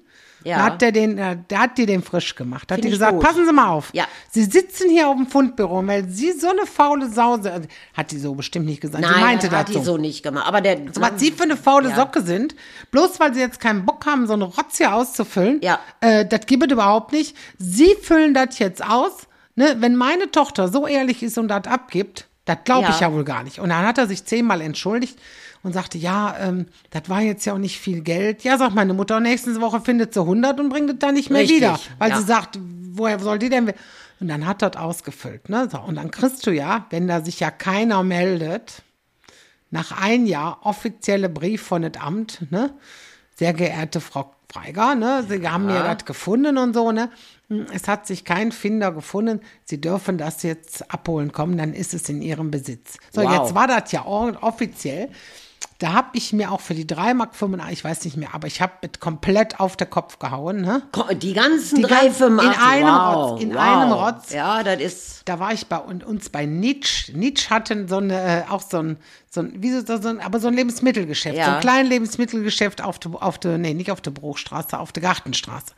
[0.45, 0.59] Ja.
[0.59, 2.71] da hat der den, äh, der hat die den frisch gemacht.
[2.71, 3.23] Hat Find die gesagt, gut.
[3.23, 3.91] passen Sie mal auf.
[3.93, 4.07] Ja.
[4.31, 8.11] Sie sitzen hier auf dem Fundbüro, und weil Sie so eine faule Sause, also, hat
[8.13, 10.47] die so bestimmt nicht gesagt, Nein, sie meinte das hat das die so nicht gemacht.
[10.47, 11.97] Aber der so, was sie für eine faule Ja.
[11.97, 12.55] Socke sind,
[12.93, 15.81] bloß weil sie jetzt keinen Bock haben, so eine Rotz hier auszufüllen, Ja.
[16.01, 17.37] äh, das gibt es überhaupt nicht.
[17.59, 19.27] Sie füllen das jetzt aus.
[19.57, 19.77] Ne?
[19.81, 23.09] Wenn meine Tochter so ehrlich ist und das abgibt, das glaube ich Ja.
[23.09, 23.59] ja wohl gar nicht.
[23.59, 25.19] Und dann hat er sich zehnmal entschuldigt
[25.63, 28.43] und sagte, ja, ähm, das war jetzt ja auch nicht viel Geld.
[28.45, 31.43] Ja, sagt meine Mutter, nächste Woche findet sie 100 und bringt es dann nicht mehr
[31.43, 31.79] Richtig, wieder.
[31.99, 32.19] Weil ja.
[32.19, 32.59] sie sagt,
[32.93, 33.73] woher soll die denn?
[34.21, 35.49] Und dann hat das ausgefüllt.
[35.49, 35.69] Ne?
[35.71, 38.83] So, und dann kriegst du ja, wenn da sich ja keiner meldet,
[39.71, 42.73] nach ein Jahr offizielle Brief von dem Amt, ne?
[43.37, 45.25] Sehr geehrte Frau Freiger, ne?
[45.29, 47.11] Sie haben mir das gefunden und so, ne?
[47.73, 49.41] Es hat sich kein Finder gefunden.
[49.65, 52.97] Sie dürfen das jetzt abholen kommen, dann ist es in Ihrem Besitz.
[53.13, 53.33] So, Wow.
[53.33, 55.11] jetzt war das ja offiziell.
[55.81, 58.49] Da habe ich mir auch für die 3 Mark 85, ich weiß nicht mehr, aber
[58.49, 60.83] ich habe mit komplett auf den Kopf gehauen, ne?
[61.23, 62.61] Die ganzen Die drei ganzen- in 85.
[62.67, 63.61] einem wow, Rotz, in wow.
[63.61, 64.33] einem Rotz.
[64.33, 65.23] Ja, das ist.
[65.27, 67.11] da war ich bei un- uns bei Nitsch.
[67.15, 68.97] Nitsch hatten so eine, äh, auch so ein,
[69.31, 71.45] so ein, wie so, so ein, aber so ein Lebensmittelgeschäft, Ja.
[71.45, 75.03] so ein kleines Lebensmittelgeschäft auf der, auf der, nee, nicht auf der Bruchstraße, auf der
[75.05, 75.75] Gartenstraße.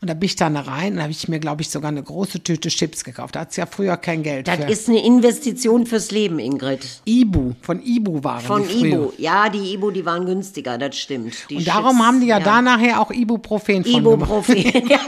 [0.00, 2.42] Und da bin ich dann rein und habe ich mir, glaube ich, sogar eine große
[2.44, 3.34] Tüte Chips gekauft.
[3.36, 4.64] Da hat es ja früher kein Geld Das für.
[4.70, 6.86] ist eine Investition fürs Leben, Ingrid.
[7.04, 8.68] Ibu, von Ibu waren Von.
[8.70, 9.12] Ibu.
[9.18, 11.34] Ja, die Ibu, die waren günstiger, das stimmt.
[11.50, 13.92] Die Und darum Chips, haben die ja, da nachher auch Ibuprofen von.
[13.92, 14.56] Ibuprofen.
[14.88, 14.98] ja,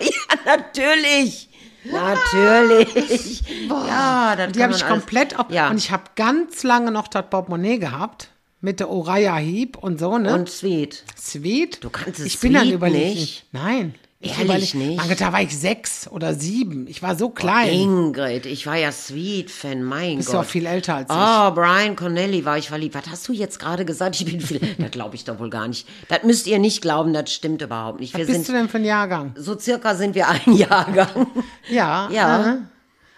[0.00, 1.48] ja, natürlich.
[1.84, 3.42] Natürlich.
[3.68, 5.46] Ja, das Die habe ich alles- komplett auf.
[5.50, 5.70] Ja.
[5.70, 8.28] Und ich habe ganz lange noch das Portemonnaie gehabt.
[8.64, 10.32] Mit der Uriah Heep und so, ne?
[10.34, 11.02] Und Sweet.
[11.20, 11.82] Sweet?
[11.82, 13.16] Du kannst es Ich bin dann überlegt.
[13.16, 13.44] nicht?
[13.50, 13.96] Nein.
[14.24, 14.96] Ich Ehrlich nicht?
[14.98, 16.86] Mann, da war ich sechs oder sieben.
[16.86, 17.70] Ich war so klein.
[17.72, 20.34] Ingrid, ich war ja Sweet-Fan, mein Bist Gott.
[20.34, 21.16] ja auch viel älter als ich.
[21.16, 22.94] Oh, Brian Connelly war ich verliebt.
[22.94, 24.14] Was hast du jetzt gerade gesagt?
[24.20, 24.60] Ich bin viel.
[24.78, 25.88] das glaube ich doch wohl gar nicht.
[26.08, 28.14] Das müsst ihr nicht glauben, das stimmt überhaupt nicht.
[28.16, 29.34] Wir Was bist du sind denn für ein Jahrgang?
[29.36, 31.26] so circa sind wir ein Jahrgang.
[31.68, 32.08] Ja.
[32.12, 32.52] Ja.
[32.52, 32.58] äh.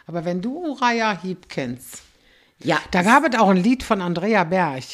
[0.06, 1.98] Aber wenn du Uriah Heep kennst,
[2.62, 4.84] Ja, da gab es auch ein Lied von Andrea Berg.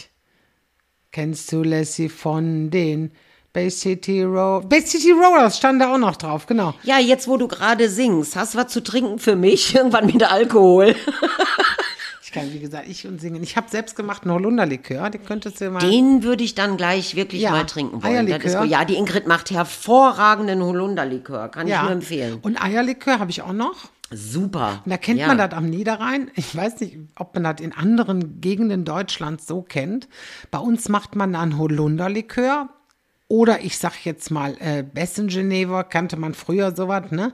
[1.13, 3.13] Kennst du Lassie von den
[3.53, 4.69] Bay City Road?
[4.69, 6.75] Bay City Rollers stand da auch noch drauf, genau.
[6.85, 9.75] ja, jetzt wo du gerade singst, hast du was zu trinken für mich?
[9.75, 10.95] Irgendwann mit Alkohol.
[12.23, 13.43] Ich kann, wie gesagt, ich und singen.
[13.43, 15.81] Ich habe selbst gemacht einen Holunderlikör, den könntest du mal.
[15.81, 18.25] Den würde ich dann gleich wirklich Ja, mal trinken wollen.
[18.29, 18.61] Das ist Eierlikör.
[18.61, 18.71] gut.
[18.71, 21.49] ja, die Ingrid macht hervorragenden Holunderlikör.
[21.49, 22.39] Kann ich nur empfehlen.
[22.41, 23.89] Und Eierlikör habe ich auch noch.
[24.13, 24.81] Super.
[24.85, 25.27] Und da kennt ja.
[25.27, 26.31] man das am Niederrhein.
[26.37, 30.09] Ich weiß nicht, ob man das in anderen Gegenden Deutschlands so kennt.
[30.53, 32.69] Bei uns macht man dann Holunderlikör.
[33.31, 37.33] Oder ich sag jetzt mal, äh, Bessengenever kannte man früher sowas, ne?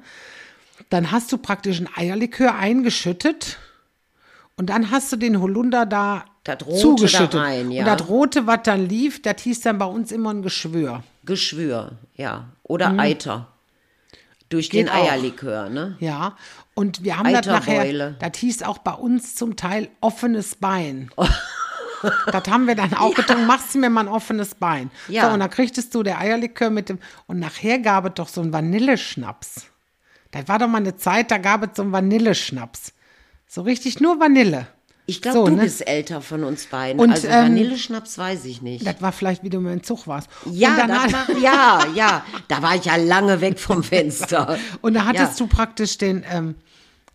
[0.91, 3.57] Dann hast du praktisch ein Eierlikör eingeschüttet.
[4.59, 6.27] Und dann hast du den Holunder da
[6.79, 7.33] zugeschüttet.
[7.33, 7.81] da rein, ja.
[7.81, 11.03] Und das Rote, was dann lief, das hieß dann bei uns immer ein Geschwür.
[11.25, 12.49] Geschwür, ja.
[12.63, 13.49] Oder Eiter.
[14.51, 14.91] Durch den Mhm.
[14.91, 15.11] Geht auch.
[15.13, 15.97] Eierlikör, ne?
[15.99, 16.37] Ja,
[16.75, 21.11] und wir haben das nachher, das hieß auch bei uns zum Teil offenes Bein.
[22.31, 24.91] das haben wir dann auch getan, machst du mir mal ein offenes Bein.
[25.09, 25.27] Ja.
[25.29, 28.41] So, und dann kriegtest du der Eierlikör mit dem, und nachher gab es doch so
[28.41, 29.67] einen Vanilleschnaps.
[30.31, 32.93] Da war doch mal eine Zeit, da gab es so einen Vanilleschnaps.
[33.47, 34.67] So richtig nur Vanille.
[35.09, 35.63] Ich glaube, So, du ne?
[35.63, 37.01] bist älter von uns beiden.
[37.01, 38.85] Und, also ähm, Vanilleschnaps weiß ich nicht.
[38.85, 40.29] Das war vielleicht, wie du mit dem Zug warst.
[40.47, 42.25] ja, das hat- war, ja, ja.
[42.49, 44.59] Da war ich ja lange weg vom Fenster.
[44.83, 45.47] Und da hattest ja.
[45.47, 46.57] du praktisch den, ähm,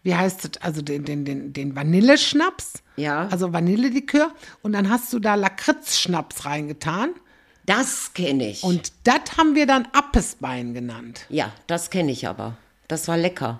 [0.04, 2.76] wie heißt es, also den, den, den, den Vanilleschnaps.
[3.02, 3.28] Ja.
[3.30, 4.32] Also Vanillelikör.
[4.62, 7.10] Und dann hast du da Lakritzschnaps reingetan.
[7.66, 8.64] Das kenne ich.
[8.64, 11.26] Und das haben wir dann Appesbein genannt.
[11.30, 12.58] ja, das kenne ich aber.
[12.88, 13.60] Das war lecker.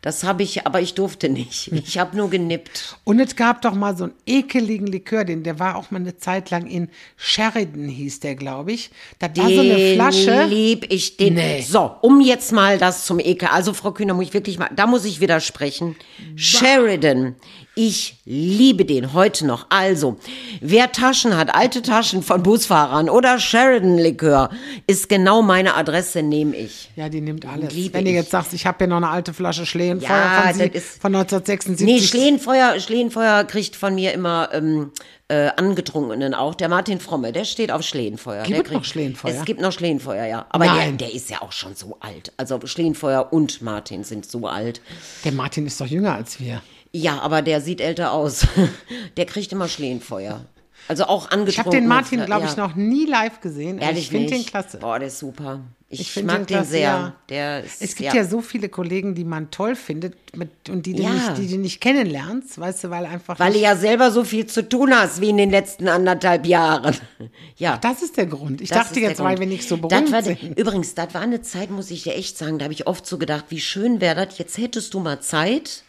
[0.00, 1.70] Das habe ich, aber ich durfte nicht.
[1.72, 2.98] Ich habe nur genippt.
[3.04, 6.18] Und es gab doch mal so einen ekeligen Likör, den, der war auch mal eine
[6.18, 8.90] Zeit lang in Sheridan, hieß der, glaube ich.
[9.18, 10.44] Da war so eine Flasche.
[10.44, 11.34] lieb ich den.
[11.34, 11.62] Nee.
[11.62, 13.48] So, um jetzt mal das zum Ekel.
[13.48, 15.96] Also, Frau Kühner, muss ich wirklich mal, da muss ich widersprechen.
[16.36, 17.36] Sheridan.
[17.76, 19.66] Ich liebe den heute noch.
[19.68, 20.16] Also,
[20.60, 24.50] wer Taschen hat, alte Taschen von Busfahrern oder Sheridan-Likör,
[24.86, 26.90] ist genau meine Adresse, nehme ich.
[26.94, 27.74] Ja, die nimmt alles.
[27.74, 28.16] Liebe Wenn du ich.
[28.16, 31.14] jetzt sagst, ich habe hier noch eine alte Flasche Schlehenfeuer Ja, von, sie, ist- von
[31.16, 31.84] 1976.
[31.84, 34.92] Nee, Schlehenfeuer, Schlehenfeuer kriegt von mir immer ähm,
[35.26, 36.54] äh, Angetrunkenen auch.
[36.54, 38.44] Der Martin Fromme, der steht auf Schlehenfeuer.
[38.44, 39.34] Gibt der es noch Schlehenfeuer?
[39.34, 40.46] Es gibt noch Schlehenfeuer, ja.
[40.50, 40.98] Aber der, Nein.
[40.98, 42.32] der ist ja auch schon so alt.
[42.36, 44.80] Also Schlehenfeuer und Martin sind so alt.
[45.24, 46.62] Der Martin ist doch jünger als wir.
[46.96, 48.46] Ja, aber der sieht älter aus.
[49.16, 50.44] der kriegt immer Schlehenfeuer.
[50.86, 51.48] Also auch angetrunken.
[51.48, 52.50] Ich habe den Martin, glaube ja.
[52.50, 53.78] ich, noch nie live gesehen.
[53.78, 54.78] aber Ehrlich ich finde den klasse.
[54.78, 55.60] Boah, der ist super.
[55.88, 56.80] Ich, Ich mag den klasse, sehr.
[56.82, 57.14] ja.
[57.30, 58.24] Der ist, Es gibt ja.
[58.24, 61.10] so viele Kollegen, die man toll findet mit, und die du, Ja.
[61.10, 63.38] nicht, die du nicht kennenlernst, weißt du, weil einfach.
[63.40, 66.94] Weil du ja selber so viel zu tun hast wie in den letzten anderthalb Jahren.
[67.56, 67.78] Ja.
[67.78, 68.60] das ist der Grund.
[68.60, 70.58] Ich Das dachte jetzt, weil wir nicht so Das berühmt war, sind.
[70.58, 73.16] Übrigens, das war eine Zeit, muss ich dir echt sagen, da habe ich oft so
[73.18, 75.82] gedacht, wie schön wäre das, jetzt hättest du mal Zeit,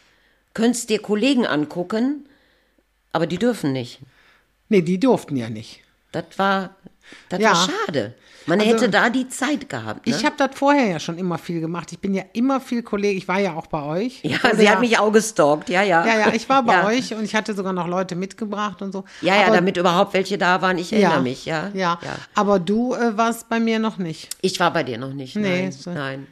[0.56, 2.26] könntest dir Kollegen angucken,
[3.12, 4.00] aber die dürfen nicht.
[4.68, 5.82] Nee, die durften ja nicht.
[6.12, 6.70] Das war,
[7.28, 7.50] das Ja.
[7.52, 8.14] war schade.
[8.46, 10.06] Man Also- hätte da die Zeit gehabt.
[10.06, 10.14] Ne?
[10.14, 11.90] Ich habe das vorher ja schon immer viel gemacht.
[11.92, 13.18] Ich bin ja immer viel Kollege.
[13.18, 14.20] Ich war ja auch bei euch.
[14.22, 16.06] ja, wurde sie hat mich auch gestalkt, ja, ja.
[16.06, 16.86] Ja, ja, ich war bei ja.
[16.86, 19.04] euch und ich hatte sogar noch Leute mitgebracht und so.
[19.20, 21.70] Ja, ja, Aber- damit überhaupt welche da waren, ich erinnere ja, mich, ja.
[21.74, 21.98] ja.
[22.34, 24.28] Aber du äh, warst bei mir noch nicht.
[24.42, 26.26] Ich war bei dir noch nicht, Nee, nein, so- nein,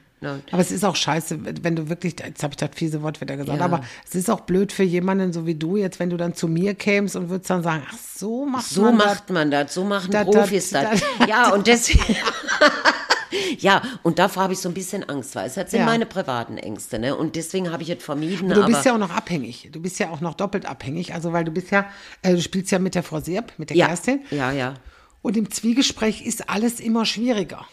[0.50, 3.37] Aber es ist auch scheiße, wenn du wirklich, jetzt habe ich das fiese Wort wieder
[3.37, 3.64] gesagt, Ja.
[3.64, 6.48] aber es ist auch blöd für jemanden so wie du jetzt, wenn du dann zu
[6.48, 9.84] mir kämst und würdest dann sagen, ach so macht So man macht man das, so
[9.84, 11.00] machen Dat- Profis das.
[11.28, 12.16] Ja, und deswegen.
[13.58, 15.87] ja, und davor habe ich so ein bisschen Angst, weil es das sind Ja.
[15.87, 17.16] meine privaten Ängste, ne?
[17.16, 18.48] Und deswegen habe ich es vermieden.
[18.48, 18.58] das.
[18.58, 19.68] Du aber bist ja auch noch abhängig.
[19.72, 21.14] Du bist ja auch noch doppelt abhängig.
[21.14, 21.87] Also, weil du bist ja,
[22.22, 24.20] äh, du spielst ja mit der Frau Sirp, mit der ja, Kerstin.
[24.30, 24.74] ja, ja.
[25.22, 27.66] Und im Zwiegespräch ist alles immer schwieriger.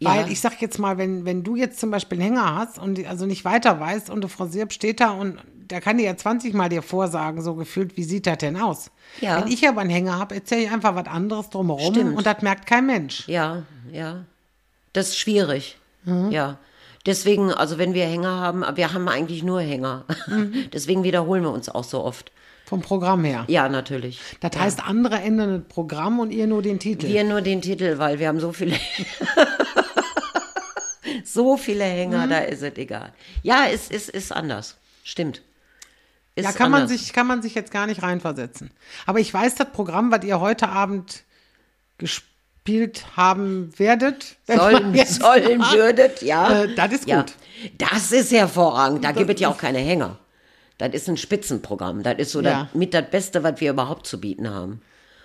[0.00, 0.10] Ja.
[0.10, 3.04] Weil ich sag jetzt mal, wenn, wenn du jetzt zum Beispiel einen Hänger hast und
[3.06, 6.54] also nicht weiter weißt und Frau Sirp steht da und da kann die ja 20
[6.54, 8.90] Mal dir vorsagen, so gefühlt, wie sieht das denn aus?
[9.20, 9.40] Ja.
[9.40, 12.16] Wenn ich aber einen Hänger habe, erzähle ich einfach was anderes drumherum Stimmt.
[12.16, 13.28] und das merkt kein Mensch.
[13.28, 14.24] Ja, ja.
[14.92, 15.78] Das ist schwierig.
[16.04, 16.30] Mhm.
[16.30, 16.58] Ja.
[17.06, 20.04] Deswegen, also wenn wir Hänger haben, wir haben eigentlich nur Hänger.
[20.26, 20.68] Mhm.
[20.72, 22.32] Deswegen wiederholen wir uns auch so oft.
[22.64, 23.44] Vom Programm her.
[23.48, 24.20] Ja, natürlich.
[24.40, 27.08] Das heißt, andere ändern das Programm und ihr nur den Titel.
[27.08, 28.76] Wir nur den Titel, weil wir haben so viele.
[31.32, 32.30] so viele Hänger, Mhm.
[32.30, 33.12] da ist es egal.
[33.42, 34.76] Ja, es ist, ist anders.
[35.04, 35.42] Stimmt.
[36.34, 38.70] Ist da kann man, sich, kann man sich jetzt gar nicht reinversetzen.
[39.06, 41.24] Aber ich weiß, das Programm, was ihr heute Abend
[41.98, 46.62] gespielt haben werdet, sollen, sollen würdet, ja.
[46.64, 47.22] Äh, das ist ja.
[47.22, 47.32] gut.
[47.78, 49.04] Das ist hervorragend.
[49.04, 50.18] Da gibt es ja auch keine Hänger.
[50.78, 52.04] Das ist ein Spitzenprogramm.
[52.04, 52.64] Das ist so Ja.
[52.64, 54.80] das, mit das Beste, was wir überhaupt zu bieten haben.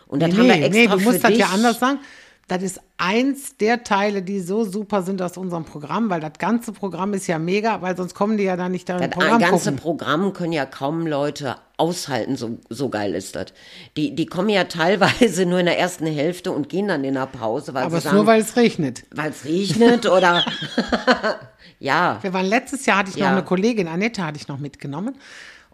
[0.07, 1.39] Und das Nee, haben wir extra nee, du für musst das dich.
[1.39, 1.99] ja anders sagen.
[2.49, 6.73] Das ist eins der Teile, die so super sind aus unserem Programm, weil das ganze
[6.73, 9.71] Programm ist ja mega, weil sonst kommen die ja da nicht da Das Programm ganze
[9.71, 9.75] gucken.
[9.81, 13.47] Programm können ja kaum Leute aushalten, so, so geil ist das.
[13.95, 17.27] Die, die kommen ja teilweise nur in der ersten Hälfte und gehen dann in der
[17.27, 19.05] Pause, weil Aber sagen, nur, weil es regnet.
[19.11, 20.43] weil es regnet oder
[21.79, 22.19] ja.
[22.21, 23.31] Wir waren letztes Jahr, hatte ich noch Ja.
[23.31, 25.15] eine Kollegin, Annette hatte ich noch mitgenommen.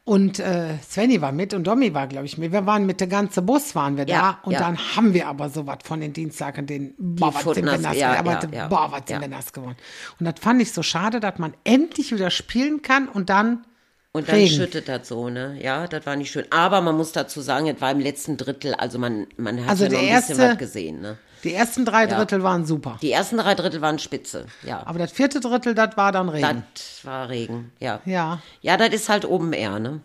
[0.10, 2.52] Und äh, Svenny war mit und Domi war, glaube ich, mit.
[2.52, 4.39] Wir waren mit der ganze Bus waren wir Ja, da.
[4.41, 4.60] Und ja.
[4.60, 7.95] dann haben wir aber so was von den Dienstlagen, den boah, was sind wir nass
[7.95, 9.76] ja, ja, Aber ja, boah, was sind wir nass geworden.
[10.19, 13.65] Und das fand ich so schade, dass man endlich wieder spielen kann und dann
[14.12, 14.50] Und dann Regen.
[14.56, 15.60] schüttet das so, ne?
[15.62, 16.45] Ja, das war nicht schön.
[16.50, 19.86] Aber man muss dazu sagen, es war im letzten Drittel, also man, man hat Also
[19.86, 21.17] ja noch ein bisschen erste- was gesehen, ne?
[21.43, 22.97] Die ersten drei Drittel waren super.
[23.02, 24.86] Die ersten drei Drittel waren spitze, ja.
[24.86, 26.63] Aber das vierte Drittel, das war dann Regen.
[26.73, 28.02] Das war Regen, ja.
[28.06, 28.41] Ja.
[28.62, 30.02] Ja, das ist halt oben eher, ne?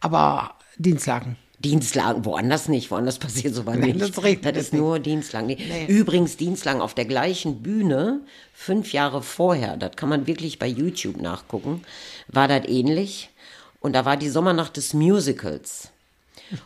[0.00, 1.36] Aber Dienstlagen.
[1.58, 4.00] Dienstlagen, woanders nicht, woanders passiert sowas nicht.
[4.00, 5.46] das das ist nur Dienstlagen.
[5.46, 5.86] Nee.
[5.88, 8.20] Übrigens Dienstlagen auf der gleichen Bühne,
[8.52, 11.82] fünf Jahre vorher, das kann man wirklich bei YouTube nachgucken,
[12.28, 13.30] war das ähnlich.
[13.80, 15.90] Und da war die Sommernacht des Musicals.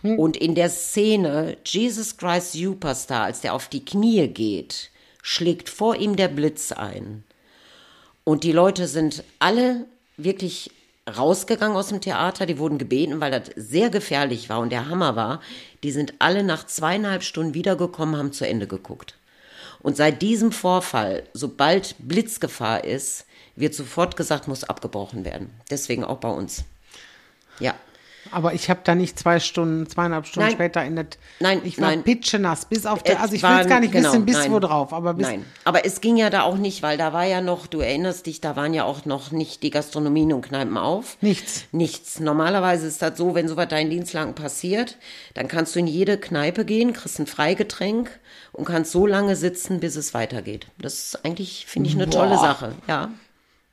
[0.02, 0.18] Mhm.
[0.18, 4.90] Und in der Szene Jesus Christ Superstar, als der auf die Knie geht,
[5.22, 7.24] schlägt vor ihm der Blitz ein.
[8.24, 10.70] Und die Leute sind alle wirklich
[11.16, 12.46] rausgegangen aus dem Theater.
[12.46, 15.40] Die wurden gebeten, weil das sehr gefährlich war und der Hammer war.
[15.82, 19.16] Die sind alle nach zweieinhalb Stunden wiedergekommen, haben zu Ende geguckt.
[19.80, 23.24] Und seit diesem Vorfall, sobald Blitzgefahr ist,
[23.56, 25.50] wird sofort gesagt, muss abgebrochen werden.
[25.70, 26.64] Deswegen auch bei uns.
[27.58, 27.74] Ja.
[28.30, 30.54] Aber ich habe da nicht zwei Stunden, zweieinhalb Stunden Nein.
[30.54, 31.06] später in das.
[31.40, 32.02] Nein, ich war nein.
[32.02, 33.20] pitschenass, bis auf der.
[33.20, 34.52] Also ich will es gar nicht genau, wissen, bis nein.
[34.52, 35.26] wo drauf, aber bis.
[35.26, 38.26] Nein, aber es ging ja da auch nicht, weil da war ja noch, du erinnerst
[38.26, 41.16] dich, da waren ja auch noch nicht die Gastronomien und Kneipen auf.
[41.20, 41.64] Nichts.
[41.72, 42.20] Nichts.
[42.20, 44.96] Normalerweise ist das so, wenn sowas da in Dienstlagen passiert,
[45.34, 48.10] dann kannst du in jede Kneipe gehen, kriegst ein Freigetränk
[48.52, 50.66] und kannst so lange sitzen, bis es weitergeht.
[50.78, 52.40] Das ist eigentlich, finde ich, eine tolle Boah.
[52.40, 52.74] Sache.
[52.86, 53.10] Ja.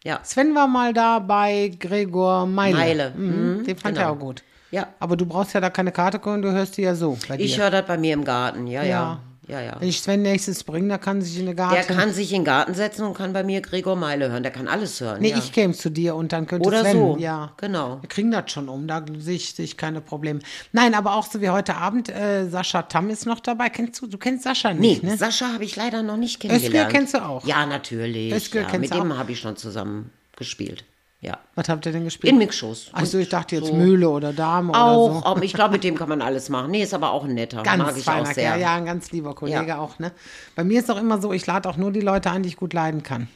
[0.03, 0.19] Ja.
[0.23, 2.75] Sven war mal da bei Gregor Meile.
[2.77, 3.57] Meile, Mhm.
[3.59, 4.07] mhm, Den fand genau.
[4.07, 4.43] er auch gut.
[4.71, 4.87] Ja.
[4.99, 7.17] Aber du brauchst ja da keine Karte gucken, du hörst die ja so.
[7.37, 8.67] Ich höre das bei mir im Garten.
[8.67, 8.89] Ja, ja.
[8.89, 9.79] Ja, ja.
[9.79, 11.75] Wenn ich Sven nächstes bringe, da kann sich in eine Garten.
[11.75, 14.43] Der kann sich in den Garten setzen und kann bei mir Gregor Meile hören.
[14.43, 15.21] Der kann alles hören.
[15.21, 15.37] Nee, ja.
[15.37, 17.17] ich käme zu dir und dann könnte Oder Sven, so.
[17.17, 17.53] ja.
[17.57, 18.01] Genau.
[18.01, 20.41] Wir kriegen das schon um, da sehe ich, sehe ich keine Probleme.
[20.73, 23.69] Nein, aber auch so wie heute Abend, äh, Sascha Tamm ist noch dabei.
[23.69, 25.15] Kennst du, du kennst Sascha Nee, nicht, ne?
[25.15, 26.91] Sascha habe ich leider noch nicht kennengelernt.
[26.91, 27.45] kennst du auch?
[27.45, 28.33] Ja, natürlich.
[28.33, 30.83] Özgür ja, kennst mit du dem habe ich schon zusammen gespielt.
[31.19, 31.39] Ja.
[31.55, 32.31] Was habt ihr denn gespielt?
[32.31, 32.89] In Mixshows.
[32.93, 33.73] Achso, ich dachte jetzt so.
[33.73, 35.25] Mühle oder Dame Auch, oder so.
[35.25, 36.69] auch, ich glaube, mit dem kann man alles machen.
[36.69, 37.63] Nee, ist aber auch ein netter.
[37.63, 38.55] Ganz Mag ich auch sehr.
[38.57, 39.79] Ja, ein ganz lieber Kollege Ja.
[39.79, 40.11] auch, ne?
[40.55, 42.57] Bei mir ist auch immer so, ich lade auch nur die Leute ein, die ich
[42.57, 43.27] gut leiden kann.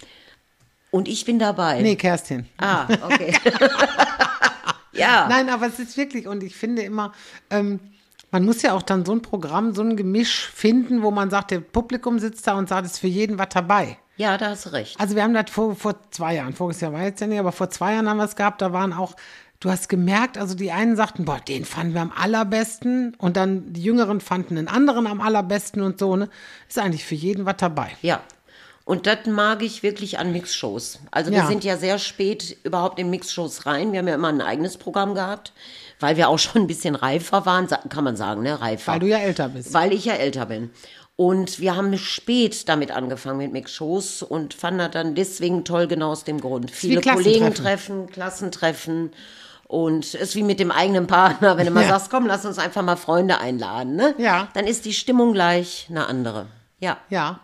[0.91, 1.81] Und ich bin dabei.
[1.81, 2.45] Nee, Kerstin.
[2.57, 3.33] Ah, okay.
[4.91, 5.27] ja.
[5.29, 7.13] Nein, aber es ist wirklich, und ich finde immer,
[7.49, 7.79] ähm,
[8.29, 11.51] man muss ja auch dann so ein Programm, so ein Gemisch finden, wo man sagt,
[11.51, 13.97] der Publikum sitzt da und sagt, es ist für jeden was dabei.
[14.21, 14.99] Ja, da hast recht.
[14.99, 17.51] Also wir haben das vor, vor zwei Jahren, voriges Jahr war jetzt ja nicht, aber
[17.51, 19.15] vor zwei Jahren haben wir es gehabt, da waren auch,
[19.59, 23.73] du hast gemerkt, also die einen sagten, boah, den fanden wir am allerbesten und dann
[23.73, 26.29] die Jüngeren fanden den anderen am allerbesten und so, ne?
[26.69, 27.89] Ist eigentlich für jeden was dabei.
[28.03, 28.21] Ja.
[28.85, 30.99] Und das mag ich wirklich an Mixshows.
[31.11, 31.47] Also wir Ja.
[31.47, 33.91] sind ja sehr spät überhaupt in Mixshows rein.
[33.91, 35.53] Wir haben ja immer ein eigenes Programm gehabt,
[35.99, 38.59] weil wir auch schon ein bisschen reifer waren, kann man sagen, ne?
[38.61, 38.93] Reifer.
[38.93, 39.73] Weil du ja älter bist.
[39.73, 40.71] Weil ich ja älter bin.
[41.21, 46.09] Und wir haben spät damit angefangen mit Mixshows und fanden das dann deswegen toll, genau
[46.13, 46.71] aus dem Grund.
[46.71, 46.99] Viele.
[46.99, 49.11] Kollegen treffen, Klassentreffen.
[49.67, 51.89] Und es ist wie mit dem eigenen Partner, wenn du mal Ja.
[51.89, 54.15] sagst, komm, lass uns einfach mal Freunde einladen, ne?
[54.17, 54.47] Ja.
[54.55, 56.47] Dann ist die Stimmung gleich eine andere.
[56.79, 56.97] Ja.
[57.11, 57.41] Ja.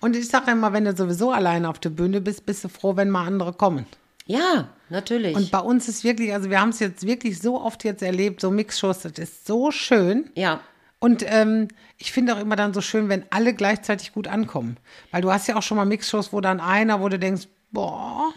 [0.00, 2.96] Und ich sage immer, wenn du sowieso alleine auf der Bühne bist, bist du froh,
[2.96, 3.86] wenn mal andere kommen.
[4.26, 5.34] Ja, natürlich.
[5.34, 8.42] Und bei uns ist wirklich, also wir haben es jetzt wirklich so oft jetzt erlebt,
[8.42, 10.30] so Mixshows, das ist so schön.
[10.34, 10.60] ja.
[10.98, 14.76] Und ähm, ich finde auch immer dann so schön, wenn alle gleichzeitig gut ankommen.
[15.10, 18.32] Weil du hast ja auch schon mal Mixshows, wo dann einer, wo du denkst, boah,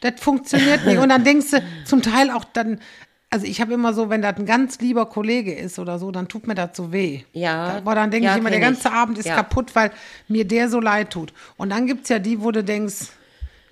[0.00, 0.98] das funktioniert nicht.
[0.98, 2.80] Und dann denkst du zum Teil auch dann,
[3.28, 6.28] also ich habe immer so, wenn das ein ganz lieber Kollege ist oder so, dann
[6.28, 7.22] tut mir das so weh.
[7.32, 7.80] Ja.
[7.80, 8.94] Boah, dann denke Ja, ich immer, der ganze ich.
[8.94, 9.34] Abend ist Ja.
[9.36, 9.90] kaputt, weil
[10.28, 11.32] mir der so leid tut.
[11.56, 13.06] Und dann gibt es ja die, wo du denkst,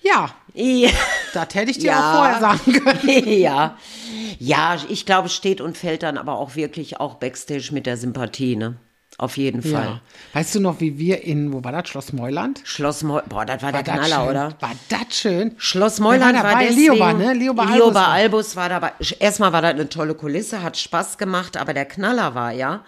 [0.03, 0.91] ja, Ja.
[1.35, 2.11] Das hätte ich dir Ja.
[2.12, 3.29] auch vorher sagen können.
[3.38, 3.77] ja.
[4.38, 8.57] Ja, ich glaube, steht und fällt dann aber auch wirklich auch Backstage mit der Sympathie,
[8.57, 8.77] ne?
[9.21, 9.73] Auf jeden Fall.
[9.85, 10.01] Ja.
[10.33, 12.61] Weißt du noch, wie wir in, wo war das, Schloss Meuland?
[12.62, 14.29] Schloss Meuland, boah, das war, War der Knaller, schön?
[14.29, 14.55] oder?
[14.61, 15.55] War das schön?
[15.57, 16.67] Schloss Meuland war war, dabei?
[16.69, 17.33] deswegen, Lioba, ne?
[17.35, 18.93] Lioba Albus Lioba war- Albus war dabei.
[19.19, 22.85] Erstmal war das eine tolle Kulisse, hat Spaß gemacht, aber der Knaller war ja,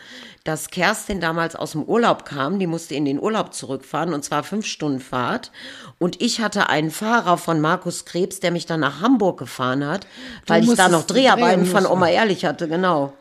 [0.51, 4.43] dass Kerstin damals aus dem Urlaub kam, die musste in den Urlaub zurückfahren und zwar
[4.43, 5.53] fünf Stunden Fahrt.
[5.99, 10.09] Und ich hatte einen Fahrer von Markus Krebs, der mich dann nach Hamburg gefahren hat,
[10.49, 11.87] weil ich da noch Dreharbeiten von.
[11.87, 13.13] Oma Ehrlich hatte, genau.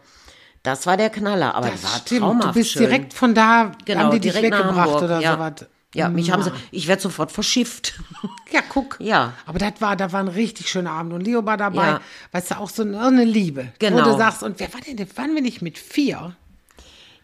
[0.63, 2.21] Das war der Knaller, aber das, war stimmt.
[2.21, 2.81] traumhaft Du bist schön.
[2.81, 5.33] direkt von da, genau, haben die dich direkt nach weggebracht Hamburg, oder ja.
[5.33, 5.65] sowas.
[5.95, 7.93] Ja, mich haben sie, ich werde sofort verschifft.
[8.51, 8.97] Ja, guck.
[8.99, 9.33] Ja.
[9.45, 11.13] Aber das war, da war ein richtig schöner Abend.
[11.13, 11.85] Und Leo war dabei.
[11.85, 12.01] Ja.
[12.31, 13.65] Weißt du, auch so eine, eine Liebe.
[13.65, 14.03] Wo Genau.
[14.03, 16.35] du sagst, und wer war denn, waren wir nicht mit vier?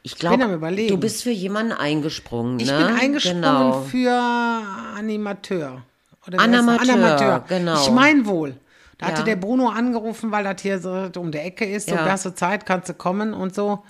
[0.07, 2.77] Ich glaube, du bist für jemanden eingesprungen, Ich ne?
[2.77, 3.81] bin eingesprungen Genau.
[3.81, 4.11] für
[4.95, 5.81] Animateur.
[6.27, 6.81] Oder Animateur?
[6.93, 7.45] Animateur.
[7.47, 7.81] genau.
[7.81, 8.55] Ich mein wohl.
[8.99, 9.25] Da hatte Ja.
[9.25, 11.89] der Bruno angerufen, weil das hier so um der Ecke ist.
[11.89, 12.05] So, Ja.
[12.05, 13.83] hast du Zeit, kannst du kommen und so.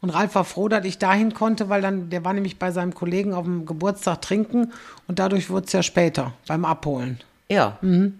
[0.00, 2.94] Und Ralf war froh, dass ich dahin konnte, weil dann, der war nämlich bei seinem
[2.94, 4.72] Kollegen auf dem Geburtstag trinken
[5.08, 7.18] und dadurch wurde es ja später beim Abholen.
[7.48, 8.16] Ja, Mhm.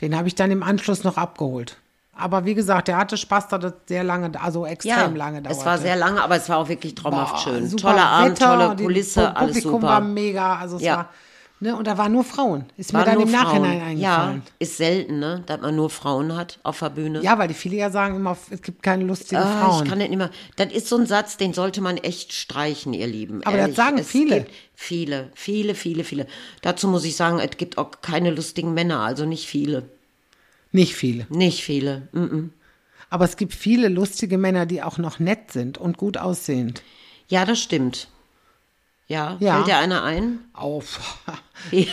[0.00, 1.76] Den habe ich dann im Anschluss noch abgeholt.
[2.18, 5.06] Aber wie gesagt, der hatte Spaß, dass das sehr lange, also extrem ja.
[5.06, 5.58] lange dauerte.
[5.60, 7.68] es war sehr lange, aber es war auch wirklich traumhaft Boah, schön.
[7.68, 10.08] super Toller Abend, Wetter, tolle die Kulisse, Pu- alles Publikum war super.
[10.12, 10.96] mega, also es Ja.
[10.96, 11.08] war,
[11.60, 12.64] ne, und da waren nur Frauen.
[12.76, 13.88] Ist mir Waren dann im Nachhinein Frauen.
[13.88, 14.42] eingefallen.
[14.46, 17.20] Ja, ist selten, ne, dass man nur Frauen hat auf der Bühne.
[17.22, 17.38] Ja.
[17.38, 19.84] weil die viele ja sagen immer, es gibt keine lustigen Ah, Frauen.
[19.84, 20.30] ich kann nicht mehr.
[20.56, 23.42] Das ist so ein Satz, den sollte man echt streichen, ihr Lieben.
[23.44, 23.76] Aber das Ehrlich.
[23.76, 24.46] sagen es viele.
[24.74, 26.26] Viele, viele, viele, viele.
[26.62, 29.88] Dazu muss ich sagen, es gibt auch keine lustigen Männer, also nicht viele.
[30.72, 31.26] Nicht viele.
[31.30, 32.08] Nicht viele.
[32.12, 32.50] Mm-mm.
[33.10, 36.82] Aber es gibt viele lustige Männer, die auch noch nett sind und gut aussehend.
[37.28, 38.08] Ja, das stimmt.
[39.06, 39.54] Ja, Ja.
[39.54, 40.40] fällt dir einer ein?
[40.52, 41.00] Auf.
[41.72, 41.86] Ja.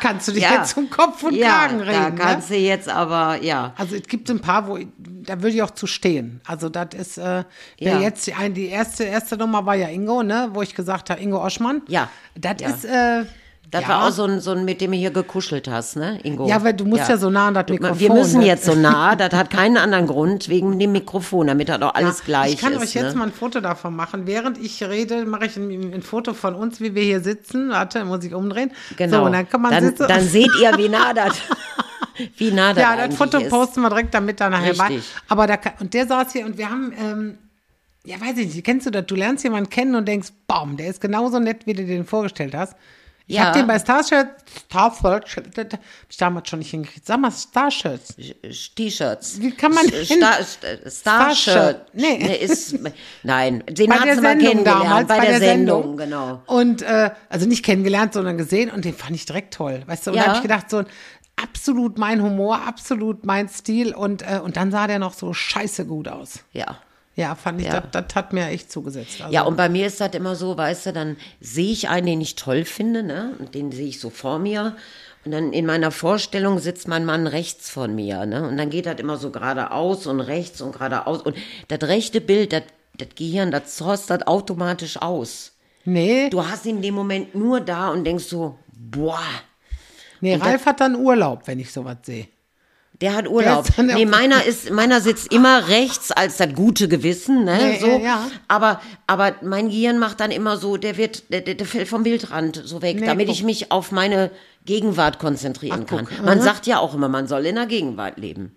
[0.00, 0.54] Kannst du dich Ja.
[0.56, 2.16] jetzt zum Kopf und ja, Kragen da reden.
[2.18, 2.56] kannst Ne?
[2.56, 3.72] du jetzt aber, ja.
[3.76, 6.40] Also es gibt ein paar, wo ich, da würde ich auch zu stehen.
[6.44, 7.44] Also das ist, äh,
[7.78, 8.00] Ja.
[8.00, 11.40] jetzt die, die erste erste Nummer war ja Ingo, ne, wo ich gesagt habe, Ingo
[11.44, 11.82] Oschmann.
[11.86, 12.10] Ja.
[12.34, 13.26] Das ist, äh,
[13.74, 13.88] Das Ja.
[13.88, 16.46] war auch so ein, so ein, mit dem du hier gekuschelt hast, ne, Ingo?
[16.46, 18.46] Ja, weil du musst ja so nah an das Du, Mikrofon, Wir müssen ne?
[18.46, 22.20] jetzt so nah, das hat keinen anderen Grund, wegen dem Mikrofon, damit das auch alles
[22.20, 22.82] Ja, gleich Ich kann ist.
[22.82, 23.18] euch jetzt ne?
[23.18, 24.28] mal ein Foto davon machen.
[24.28, 27.70] Während ich rede, mache ich ein, ein Foto von uns, wie wir hier sitzen.
[27.70, 28.70] Warte, muss ich umdrehen.
[28.96, 29.16] Genau.
[29.18, 30.06] So, und dann kann man dann, sitzen.
[30.06, 31.34] dann seht ihr, wie nah das,
[32.36, 33.50] wie nah das ja, das Foto ist.
[33.50, 35.00] posten wir direkt damit dann nachher bei.
[35.28, 37.38] Aber da und der saß hier und wir haben, ähm,
[38.04, 39.06] ja, weiß ich nicht, kennst du das?
[39.06, 42.04] Du lernst jemanden kennen und denkst, bam, der ist genauso nett, wie du dir den
[42.06, 42.74] vorgestellt hast.
[43.26, 43.44] Ich Ja.
[43.46, 45.78] habe den bei Starshirts, Starshirts, das hab
[46.10, 47.06] ich damals schon nicht hingekriegt.
[47.06, 48.16] Sag mal, Starshirts.
[48.76, 49.40] T-Shirts.
[49.40, 50.34] Wie kann man denn- Star,
[50.90, 51.86] Star, Starshirt?
[51.94, 52.18] Nee.
[52.18, 52.36] Nee.
[52.36, 52.76] ist,
[53.22, 54.84] nein, den bei hat der mal Sendung kennengelernt.
[54.84, 56.42] damals, bei, der, Sendung, genau.
[56.46, 59.82] Und äh, also nicht kennengelernt, sondern gesehen und den fand ich direkt toll.
[59.86, 60.26] Weißt du, und da Ja.
[60.28, 60.84] habe ich gedacht, so
[61.42, 65.86] absolut mein Humor, absolut mein Stil und, äh, und dann sah der noch so scheiße
[65.86, 66.40] gut aus.
[66.52, 66.76] Ja.
[67.16, 67.80] Ja, fand ich, Ja.
[67.80, 69.20] Das, das hat mir echt zugesetzt.
[69.20, 72.06] Also, Ja, und bei mir ist das immer so, weißt du, dann sehe ich einen,
[72.06, 73.34] den ich toll finde, ne?
[73.38, 74.76] Und den sehe ich so vor mir.
[75.24, 78.46] Und dann in meiner Vorstellung sitzt mein Mann rechts von mir, ne?
[78.46, 81.22] Und dann geht das immer so geradeaus und rechts und geradeaus.
[81.22, 81.36] Und
[81.68, 82.62] das rechte Bild, das,
[83.16, 85.52] Gehirn, das zorst das automatisch aus.
[85.84, 89.22] nee, Du hast ihn in dem Moment nur da und denkst so, boah,
[90.20, 92.28] nee Ralf hat dann Urlaub, wenn ich sowas sehe.
[93.00, 93.66] Der hat Urlaub.
[93.76, 97.58] dann nee, meiner ist, meiner sitzt immer rechts als das gute Gewissen, ne?
[97.58, 97.86] Nee, so.
[97.88, 98.28] äh, ja.
[98.46, 102.04] Aber, aber mein Gehirn macht dann immer so, der wird, der, der der fällt vom
[102.04, 103.34] Bildrand so weg, Nee, damit guck.
[103.36, 104.30] ich mich auf meine
[104.64, 106.08] Gegenwart konzentrieren Ach, guck.
[106.08, 106.24] kann.
[106.24, 106.44] Man Aha.
[106.44, 108.54] sagt ja auch immer, man soll in der Gegenwart leben.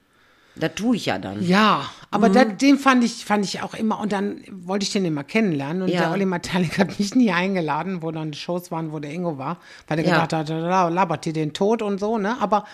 [0.56, 1.44] Das tue ich ja dann.
[1.46, 2.34] Ja, aber Mhm.
[2.34, 5.82] da, den fand ich, fand ich auch immer, und dann wollte ich den immer kennenlernen.
[5.84, 6.02] Und Ja.
[6.02, 9.38] der Olli Matalik hat mich nie eingeladen, wo dann die Shows waren, wo der Ingo
[9.40, 10.26] war, weil er Ja.
[10.26, 12.38] gedacht hat, labert die den tot und so, ne?
[12.40, 12.66] Aber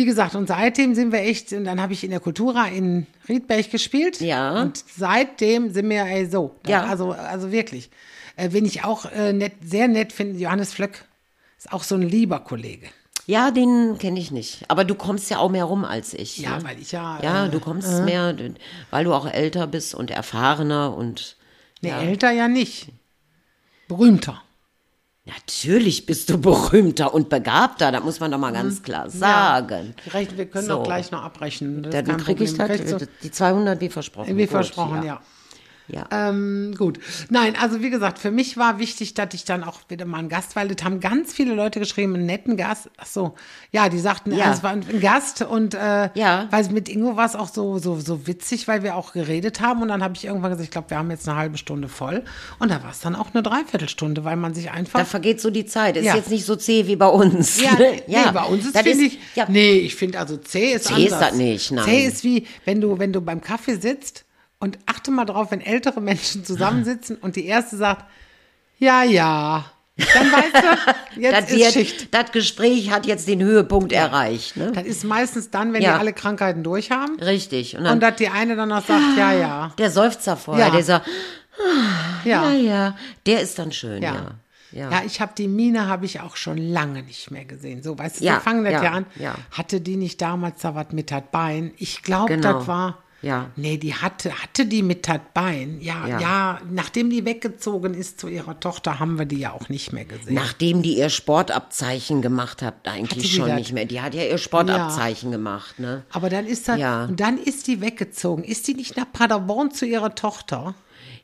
[0.00, 3.06] wie gesagt, und seitdem sind wir echt, und dann habe ich in der Kultura in
[3.28, 4.18] Riedberg gespielt.
[4.22, 4.62] Ja.
[4.62, 6.56] Und seitdem sind wir ey, so.
[6.66, 6.84] Ja.
[6.84, 7.90] Also, also wirklich.
[8.36, 11.04] Äh, wen ich auch äh, nett, sehr nett finde, Johannes Flöck,
[11.58, 12.86] ist auch so ein lieber Kollege.
[13.26, 14.64] Ja, den kenne ich nicht.
[14.68, 16.38] Aber du kommst ja auch mehr rum als ich.
[16.38, 16.64] Ja, ne?
[16.64, 17.20] weil ich ja.
[17.22, 18.34] Ja, äh, du kommst mehr,
[18.90, 21.36] weil du auch älter bist und erfahrener und.
[21.82, 22.00] Nee, ja.
[22.00, 22.88] älter ja nicht.
[23.86, 24.42] Berühmter.
[25.26, 29.94] Natürlich bist du berühmter und begabter, das muss man doch mal ganz klar sagen.
[30.06, 30.76] Ja, wir können So.
[30.76, 31.82] doch gleich noch abbrechen.
[31.82, 34.36] Das Dann kein krieg ich du- die 200 wie versprochen.
[34.36, 35.04] Wie Gut, versprochen, ja.
[35.04, 35.20] ja.
[36.10, 36.98] Ähm, gut.
[37.30, 40.28] Nein, also wie gesagt, für mich war wichtig, dass ich dann auch wieder mal einen
[40.28, 42.88] Gast, weil das haben ganz viele Leute geschrieben, einen netten Gast.
[42.96, 43.34] Ach so,
[43.72, 44.38] ja, die sagten, Ja.
[44.46, 44.52] ja.
[44.52, 46.46] es war ein Gast und äh, Ja.
[46.50, 49.82] weil mit Ingo war es auch so, so, so witzig, weil wir auch geredet haben
[49.82, 52.22] und dann habe ich irgendwann gesagt, ich glaube, wir haben jetzt eine halbe Stunde voll
[52.58, 55.50] und da war es dann auch eine Dreiviertelstunde, weil man sich einfach Da vergeht so
[55.50, 55.96] die Zeit.
[55.96, 56.16] Ist Ja.
[56.16, 57.60] jetzt nicht so zäh wie bei uns.
[57.60, 60.94] Ja, nee, bei uns ist, finde ich, ja, nee, ich finde also C ist C
[60.94, 61.12] anders.
[61.12, 61.84] ist das nicht, nein.
[61.84, 64.24] C ist wie, wenn du, wenn du beim Kaffee sitzt
[64.60, 68.04] und achte mal drauf, wenn ältere Menschen zusammensitzen und die erste sagt,
[68.78, 69.64] ja, ja,
[70.14, 72.14] dann weißt du, jetzt das, ist wird, Schicht.
[72.14, 74.56] das Gespräch hat jetzt den Höhepunkt erreicht.
[74.56, 74.70] Ne?
[74.72, 75.94] Das ist meistens dann, wenn Ja.
[75.94, 77.76] die alle Krankheiten durch haben Richtig.
[77.76, 80.72] Und dann und dass die eine dann noch sagt, ja, ja, der Seufzer vorher, Ja.
[80.72, 81.06] der sagt,
[82.24, 82.50] ja.
[82.50, 82.96] ja, ja,
[83.26, 84.14] der ist dann schön, ja.
[84.72, 84.88] Ja.
[84.90, 85.02] Ja.
[85.04, 87.82] Ich habe die Mine habe ich auch schon lange nicht mehr gesehen.
[87.82, 89.06] So, weißt du, Ja, wir fangen das ja, ja, an.
[89.16, 89.34] ja.
[89.50, 91.72] Hatte die nicht damals da was mit dat Bein?
[91.76, 92.52] Ich glaube, Genau.
[92.60, 92.98] das war.
[93.22, 93.50] Ja.
[93.56, 95.78] Nee, die hatte, hatte die mit dat Bein.
[95.80, 96.20] Ja, Ja.
[96.20, 100.06] ja, nachdem die weggezogen ist zu ihrer Tochter, haben wir die ja auch nicht mehr
[100.06, 100.34] gesehen.
[100.34, 103.84] Nachdem die ihr Sportabzeichen gemacht hat, eigentlich schon nicht mehr.
[103.84, 106.02] Die hat ja ihr Sportabzeichen gemacht, ne?
[106.10, 107.04] Aber dann ist das, Ja.
[107.04, 108.42] und dann ist die weggezogen.
[108.44, 110.74] Ist die nicht nach Paderborn zu ihrer Tochter?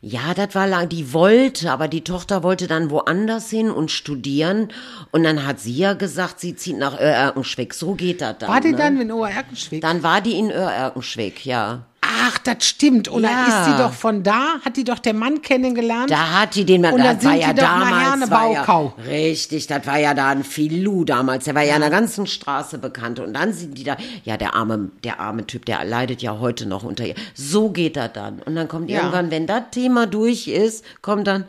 [0.09, 4.69] Ja, das war lang, die wollte, aber die Tochter wollte dann woanders hin und studieren.
[5.11, 7.75] Und dann hat sie ja gesagt, sie zieht nach Oerkenschwick.
[7.75, 8.49] So geht das dann.
[8.49, 8.77] War die ne?
[8.77, 9.81] dann in Obererkenschwick?
[9.81, 11.87] Dann war die in Oerkenschwick, ja.
[12.23, 13.09] Ach, das stimmt.
[13.09, 13.47] Und dann Ja.
[13.63, 16.11] ist die doch von da, hat die doch der Mann kennengelernt.
[16.11, 19.99] Da hat die den, Und dann das war ja damals, war ja, richtig, das war
[19.99, 23.53] ja da ein Filou damals, der war ja in der ganzen Straße bekannt und dann
[23.53, 27.05] sind die da, ja, der arme, der arme Typ, der leidet ja heute noch unter
[27.07, 27.15] ihr.
[27.35, 28.41] So geht das dann.
[28.45, 28.99] Und dann kommt Ja.
[28.99, 31.45] irgendwann, wenn das Thema durch ist, kommt dann,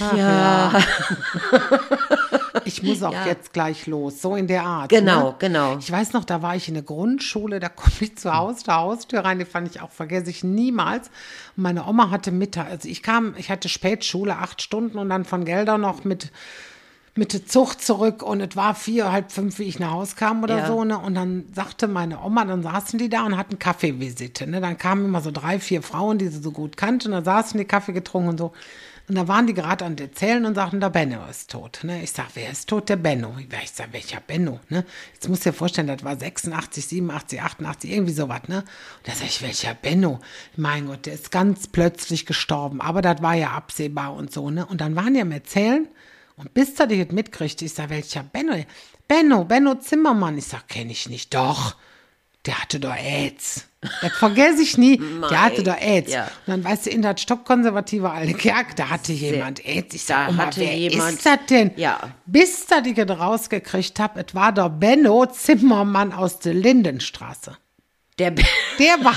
[0.00, 0.72] ach, ja,
[2.64, 3.26] Ich muss auch Ja.
[3.26, 4.90] jetzt gleich los, so in der Art.
[4.90, 5.34] Genau, ne?
[5.38, 5.76] genau.
[5.78, 8.76] Ich weiß noch, da war ich in der Grundschule, da komme ich zu Hause, der
[8.76, 11.08] Haustür rein, die fand ich auch, vergesse ich niemals.
[11.56, 15.24] Und meine Oma hatte Mittag, also ich kam, ich hatte Spätschule, acht Stunden und dann
[15.24, 16.30] von Gelder noch mit,
[17.16, 20.42] mit der Zucht zurück und es war vier, halb fünf, wie ich nach Hause kam
[20.42, 20.66] oder Ja.
[20.66, 20.98] so, ne?
[20.98, 24.60] Und dann sagte meine Oma, dann saßen die da und hatten Kaffeevisite, ne?
[24.60, 27.58] Dann kamen immer so drei, vier Frauen, die sie so gut kannten, und dann saßen
[27.58, 28.52] die Kaffee getrunken und so.
[29.08, 31.80] Und da waren die gerade an Erzählen und sagten, der Benno ist tot.
[31.82, 32.00] Ne?
[32.00, 32.88] Ich sag, wer ist tot?
[32.88, 33.34] Der Benno.
[33.40, 34.60] Ich sag, welcher Benno?
[34.68, 34.84] Ne?
[35.14, 38.42] Jetzt musst du dir vorstellen, das war 86, 87, 88, irgendwie sowas.
[38.46, 38.58] Ne?
[38.58, 38.64] Und
[39.08, 40.20] da sag ich, welcher Benno?
[40.54, 42.80] Mein Gott, der ist ganz plötzlich gestorben.
[42.80, 44.48] Aber das war ja absehbar und so.
[44.48, 44.64] Ne?
[44.64, 45.88] Und dann waren die am Erzählen
[46.40, 48.54] Und bis er das mitkriegt, ich sag, welcher Benno?
[49.06, 50.38] Benno, Benno Zimmermann.
[50.38, 51.34] Ich sag, kenne ich nicht.
[51.34, 51.76] Doch,
[52.46, 53.66] der hatte doch AIDS.
[54.02, 54.98] Das vergesse ich nie.
[55.30, 56.12] Der hatte doch AIDS.
[56.12, 56.24] Ja.
[56.24, 59.94] Und dann weißt du, in der stockkonservative alte Kerk, da hatte jemand AIDS.
[59.94, 61.70] Ich sag, Da Oma, hatte wer jemand- ist das denn?
[61.76, 61.98] Ja.
[62.26, 67.56] Bis da die rausgekriegt hab, es war der Benno Zimmermann aus der Lindenstraße.
[68.18, 68.30] Der,
[68.78, 69.14] Der war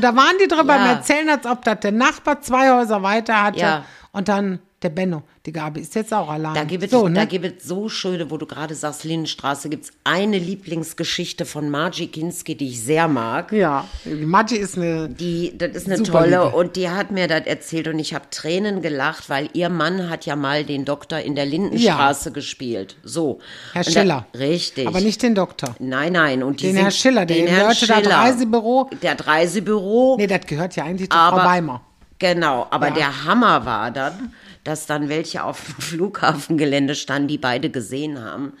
[0.00, 0.92] da waren die drüber Ja.
[0.92, 3.60] Erzählen, als ob das der Nachbar zwei Häuser weiter hatte.
[3.60, 3.84] Ja.
[4.12, 5.22] Und dann der Benno.
[5.46, 6.54] Die Gabi ist jetzt auch allein.
[6.54, 7.26] Da gibt es so, da ne?
[7.26, 12.06] gibt es so schöne, wo du gerade sagst, Lindenstraße, gibt es eine Lieblingsgeschichte von Margie
[12.06, 13.52] Kinski, die ich sehr mag.
[13.52, 15.08] Ja, die Maggi ist eine.
[15.08, 16.56] Die, das ist eine tolle Liebe.
[16.56, 20.26] und die hat mir das erzählt und ich habe Tränen gelacht, weil ihr Mann hat
[20.26, 22.96] ja mal den Doktor in der Lindenstraße gespielt.
[23.02, 23.40] So.
[23.72, 24.26] Herr Und da- Schiller.
[24.38, 24.86] richtig.
[24.86, 25.74] Aber nicht den Doktor.
[25.78, 26.42] Nein, nein.
[26.42, 28.10] Und die Den sind, Herr Schiller, den Herrn da Schiller.
[28.16, 28.90] Reisebüro.
[29.02, 30.16] Der Reisebüro.
[30.18, 31.80] Nee, das gehört ja eigentlich zu aber, Frau Weimer.
[32.18, 32.94] Genau, aber Ja.
[32.94, 34.32] der Hammer war dann,
[34.64, 38.54] dass dann welche auf dem Flughafengelände standen, die beide gesehen haben.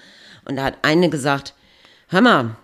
[0.44, 1.54] Und da hat eine gesagt,
[2.08, 2.56] hör mal,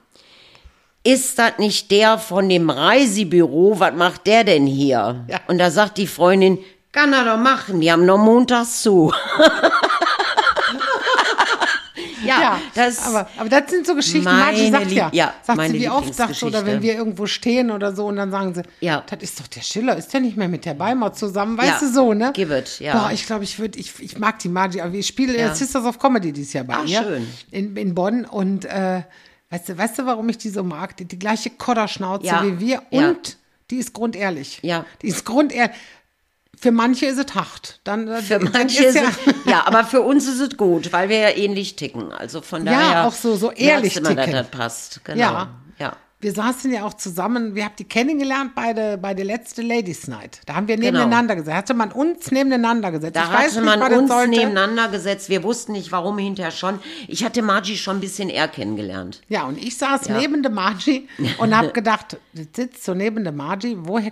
[1.05, 3.79] ist das nicht der von dem Reisebüro?
[3.79, 5.25] Was macht der denn hier?
[5.29, 5.41] Ja.
[5.47, 6.59] Und da sagt die Freundin,
[6.91, 9.13] kann er doch machen, die haben noch montags zu.
[12.41, 15.57] ja, Ja, das aber, aber das sind so Geschichten, Meine sagt ja, Lieb- ja, sagt
[15.57, 18.31] meine sie, wie oft sagt sie, oder wenn wir irgendwo stehen oder so und dann
[18.31, 19.03] sagen sie, Ja.
[19.09, 21.89] das ist doch der Schiller, ist der nicht mehr mit der Weimer zusammen, weißt Ja,
[21.89, 22.33] du so, ne?
[22.35, 22.93] give it, ja.
[22.99, 25.47] Boah, ich glaube, ich würde, ich, ich mag die Maggi, aber ich spiele Ja.
[25.49, 25.55] ja.
[25.55, 27.27] Sisters of Comedy dieses Jahr bei Ach, ihr schön.
[27.51, 29.03] In, in Bonn und äh,
[29.51, 30.97] weißt du, weißt du, warum ich die so mag?
[30.97, 33.09] Die, die gleiche Kodderschnauze Ja, wie wir ja.
[33.11, 33.37] und
[33.71, 34.61] die ist grundehrlich.
[34.63, 34.85] Ja.
[35.03, 35.75] Die ist grundehrlich.
[36.59, 37.81] Für manche ist es hart.
[37.85, 41.09] Dann, äh, Für manche ist ist es, ja, aber für uns ist es gut, weil
[41.09, 42.13] wir ja ähnlich ticken.
[42.13, 43.05] Also von Ja, daher.
[43.07, 44.33] auch so- so ehrlich du immer, dass ticken.
[44.43, 45.05] das passt.
[45.05, 45.19] Genau.
[45.21, 45.51] Ja.
[45.79, 45.93] ja.
[46.19, 50.09] Wir saßen ja auch zusammen, wir haben die kennengelernt bei der, bei der letzte Ladies
[50.09, 50.41] Night.
[50.47, 50.87] Da haben wir Genau.
[51.01, 51.55] nebeneinander gesetzt.
[51.57, 53.17] Hatte man uns nebeneinander gesetzt.
[53.17, 54.31] Da ich weiß hatte nicht, man uns sollte.
[54.31, 55.29] nebeneinander gesetzt.
[55.29, 56.81] Wir wussten nicht, warum hinterher schon.
[57.07, 59.21] Ich hatte Margie schon ein bisschen eher kennengelernt.
[59.29, 60.17] Ja, und ich saß Ja.
[60.19, 61.07] neben der Margie
[61.39, 64.11] und habe gedacht, sitzt so neben der Margie, woher,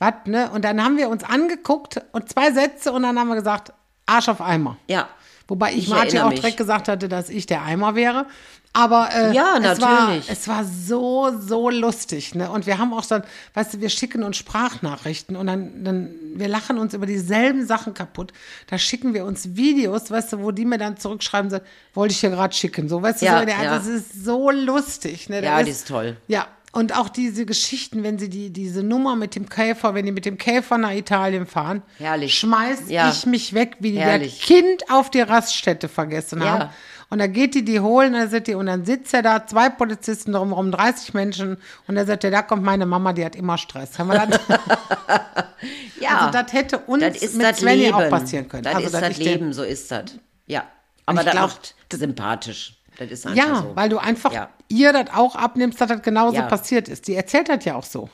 [0.00, 0.50] was, ne?
[0.50, 3.72] Und dann haben wir uns angeguckt und zwei Sätze und dann haben wir gesagt,
[4.06, 4.76] Arsch auf Eimer.
[4.88, 5.08] Ja.
[5.46, 8.26] Wobei ich, Ich erinnere auch direkt gesagt hatte, dass ich der Eimer wäre.
[8.72, 12.36] Aber äh, Ja, es, war, es war so, so lustig.
[12.36, 12.48] Ne?
[12.48, 13.24] Und wir haben auch dann,
[13.54, 17.94] weißt du, wir schicken uns Sprachnachrichten und dann, dann, wir lachen uns über dieselben Sachen
[17.94, 18.32] kaputt.
[18.68, 21.60] Da schicken wir uns Videos, weißt du, wo die mir dann zurückschreiben,
[21.94, 22.88] wollte ich hier gerade schicken.
[22.88, 23.74] So, weißt du, Ja, so, der, ja.
[23.76, 25.28] das ist so lustig.
[25.28, 25.36] Ne?
[25.36, 26.16] Ja, Der die ist toll.
[26.28, 30.12] Ja, und auch diese Geschichten, wenn sie die, diese Nummer mit dem Käfer, wenn die
[30.12, 32.38] mit dem Käfer nach Italien fahren, Herrlich.
[32.38, 33.10] schmeiß Ja.
[33.10, 34.40] ich mich weg, wie die der Herrlich.
[34.40, 36.46] Kind auf die Raststätte vergessen Ja.
[36.58, 36.70] haben.
[37.12, 39.68] Und da geht die die holen, da sagt die, und dann sitzt er da, zwei
[39.68, 41.56] Polizisten drumherum, 30 Menschen,
[41.88, 43.98] und er sagt, da kommt meine Mama, die hat immer Stress.
[43.98, 44.40] Haben wir das?
[46.00, 46.18] Ja.
[46.26, 47.94] Also das hätte uns das mit Svenny Leben.
[47.94, 48.62] auch passieren können.
[48.62, 50.04] Das Also ist das Leben, so ist das.
[50.46, 50.64] Ja.
[51.04, 52.76] Aber das macht sympathisch.
[52.98, 53.72] Das ist einfach ja, so.
[53.76, 54.48] weil du einfach Ja.
[54.70, 56.42] Ihr das auch abnimmst, dass das genauso Ja.
[56.42, 57.06] passiert ist.
[57.08, 58.08] Die erzählt das ja auch so.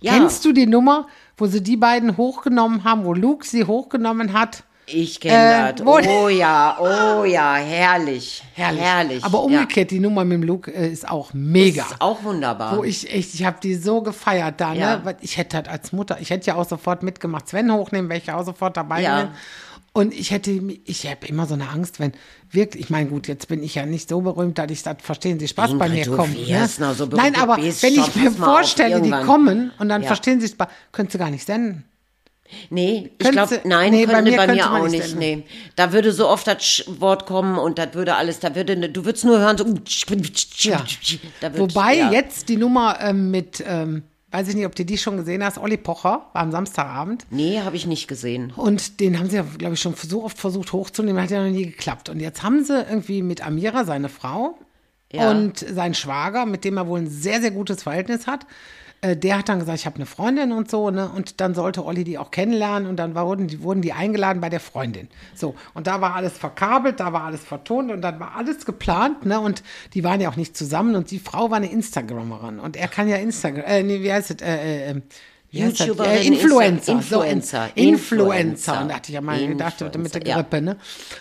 [0.00, 0.12] Ja.
[0.14, 1.06] Kennst du die Nummer,
[1.36, 4.64] wo sie die beiden hochgenommen haben, wo Luke sie hochgenommen hat?
[4.86, 5.86] Ich kenne Äh, das.
[5.86, 8.42] Oh ja, oh ja, herrlich.
[8.52, 8.82] Herrlich.
[8.82, 9.24] Herrlich.
[9.24, 11.76] Aber umgekehrt, die Nummer mit dem Luke äh, ist auch mega.
[11.82, 11.86] Ja.
[11.86, 12.76] Ist auch wunderbar.
[12.76, 14.96] Wo ich echt, ich habe die so gefeiert da, Ja.
[14.96, 15.00] ne?
[15.04, 18.18] Weil ich hätte halt als Mutter, ich hätte ja auch sofort mitgemacht, Sven hochnehmen, wäre
[18.20, 19.22] ich ja auch sofort dabei Ja.
[19.22, 19.34] gewesen.
[19.96, 20.50] Und ich hätte,
[20.86, 22.10] ich habe immer so eine Angst, wenn
[22.50, 25.38] wirklich, ich meine, gut, jetzt bin ich ja nicht so berühmt, dass ich das verstehen
[25.38, 26.36] Sie Spaß bei Ingrid, mir du kommen.
[26.36, 26.94] wirst Ne?
[26.94, 30.08] so Nein, aber bist wenn ich mir vorstelle, die kommen und dann Ja.
[30.08, 31.84] verstehen Sie Spaß, können Sie gar nicht senden.
[32.70, 35.18] Nee, ich glaube, nein, nee, bei könnte mir bei mir auch nicht senden.
[35.18, 35.44] Nee.
[35.76, 39.04] Da würde so oft das Wort kommen und das würde alles, da würde, ne- du
[39.04, 39.64] würdest nur hören, so.
[40.68, 40.84] Ja.
[41.40, 42.10] Da wird, Wobei ja.
[42.12, 44.02] jetzt die Nummer ähm, mit, ähm,
[44.34, 47.24] weiß ich nicht, ob du die schon gesehen hast, Olli Pocher war am Samstagabend.
[47.30, 48.52] Nee, habe ich nicht gesehen.
[48.56, 51.50] Und den haben sie ja, glaube ich, schon so oft versucht hochzunehmen, hat ja noch
[51.52, 52.08] nie geklappt.
[52.08, 54.58] Und jetzt haben sie irgendwie mit Amira, seine Frau,
[55.12, 55.30] Ja.
[55.30, 58.44] und seinen Schwager, mit dem er wohl ein sehr, sehr gutes Verhältnis hat,
[59.04, 61.10] äh, der hat dann gesagt, ich habe eine Freundin und so, ne?
[61.14, 64.48] Und dann sollte Olli die auch kennenlernen und dann wurden die, wurden die eingeladen bei
[64.48, 65.08] der Freundin.
[65.34, 69.26] So, und da war alles verkabelt, da war alles vertont und dann war alles geplant,
[69.26, 69.38] ne?
[69.40, 72.88] Und die waren ja auch nicht zusammen und die Frau war eine Instagrammerin und er
[72.88, 75.86] kann ja Instagram, äh, nee, wie heißt es, äh, äh, heißt das?
[75.86, 76.84] YouTuberin, Äh, Influencer.
[77.02, 77.76] So, Influencer, Influencer.
[77.76, 78.82] Influencer.
[78.82, 80.36] Und da hatte ich ja mal gedacht, mit der Influencer, ja.
[80.36, 80.76] Grippe, ne?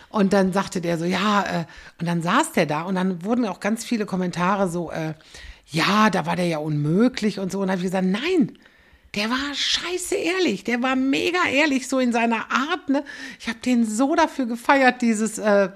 [0.10, 1.66] Und dann sagte der so, ja, äh,
[2.00, 5.14] und dann saß der da und dann wurden auch ganz viele Kommentare so, äh,
[5.74, 7.60] ja, da war der ja unmöglich und so.
[7.60, 8.58] Und habe ich gesagt, nein,
[9.16, 13.04] der war scheiße ehrlich, der war mega ehrlich, so in seiner Art, ne?
[13.40, 15.70] Ich habe den so dafür gefeiert, dieses, äh,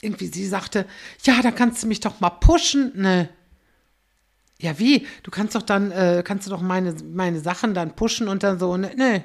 [0.00, 0.86] irgendwie, sie sagte,
[1.24, 2.92] ja, da kannst du mich doch mal pushen.
[2.94, 3.28] Ne.
[4.60, 5.06] Ja, wie?
[5.24, 8.58] Du kannst doch dann, äh, kannst du doch meine, meine Sachen dann pushen und dann
[8.58, 9.24] so, ne, ne.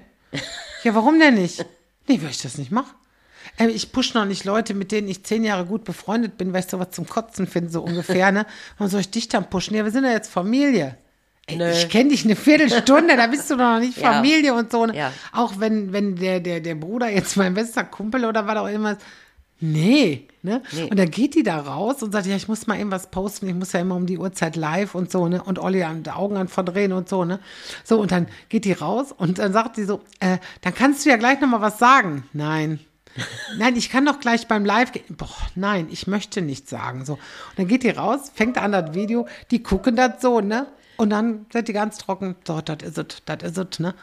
[0.83, 1.65] Ja, warum denn nicht?
[2.07, 2.95] Nee, will ich das nicht machen.
[3.59, 6.67] Ich push noch nicht Leute, mit denen ich zehn Jahre gut befreundet bin, weil ich
[6.67, 8.45] sowas zum Kotzen finde, so ungefähr, ne?
[8.77, 9.75] Warum soll ich dich dann pushen?
[9.75, 10.97] Ja, wir sind ja jetzt Familie.
[11.47, 11.71] Ey.
[11.71, 14.13] Ich kenne dich eine Viertelstunde, da bist du doch noch nicht Ja.
[14.13, 14.85] Familie und so.
[14.85, 14.95] Ne?
[14.95, 15.13] Ja.
[15.31, 18.91] Auch wenn, wenn der, der, der Bruder jetzt mein bester Kumpel oder was auch immer
[18.93, 19.01] ist.
[19.59, 20.61] Nee, ne?
[20.87, 23.47] Und dann geht die da raus und sagt, ja, ich muss mal eben was posten,
[23.47, 25.41] ich muss ja immer um die Uhrzeit live und so, ne?
[25.41, 27.39] Und Olli an die Augen an verdrehen und so, ne?
[27.83, 31.09] So, und dann geht die raus und dann sagt die so, äh, dann kannst du
[31.09, 32.29] ja gleich noch mal was sagen.
[32.33, 32.79] Nein.
[33.57, 35.03] Nein, ich kann doch gleich beim Live gehen.
[35.09, 37.05] Boah, nein, ich möchte nichts sagen.
[37.05, 37.13] So.
[37.13, 37.21] Und
[37.57, 40.67] dann geht die raus, fängt an das Video, die gucken das so, ne?
[40.97, 43.93] Und dann sind die ganz trocken, so, das ist es, das ist es, ne?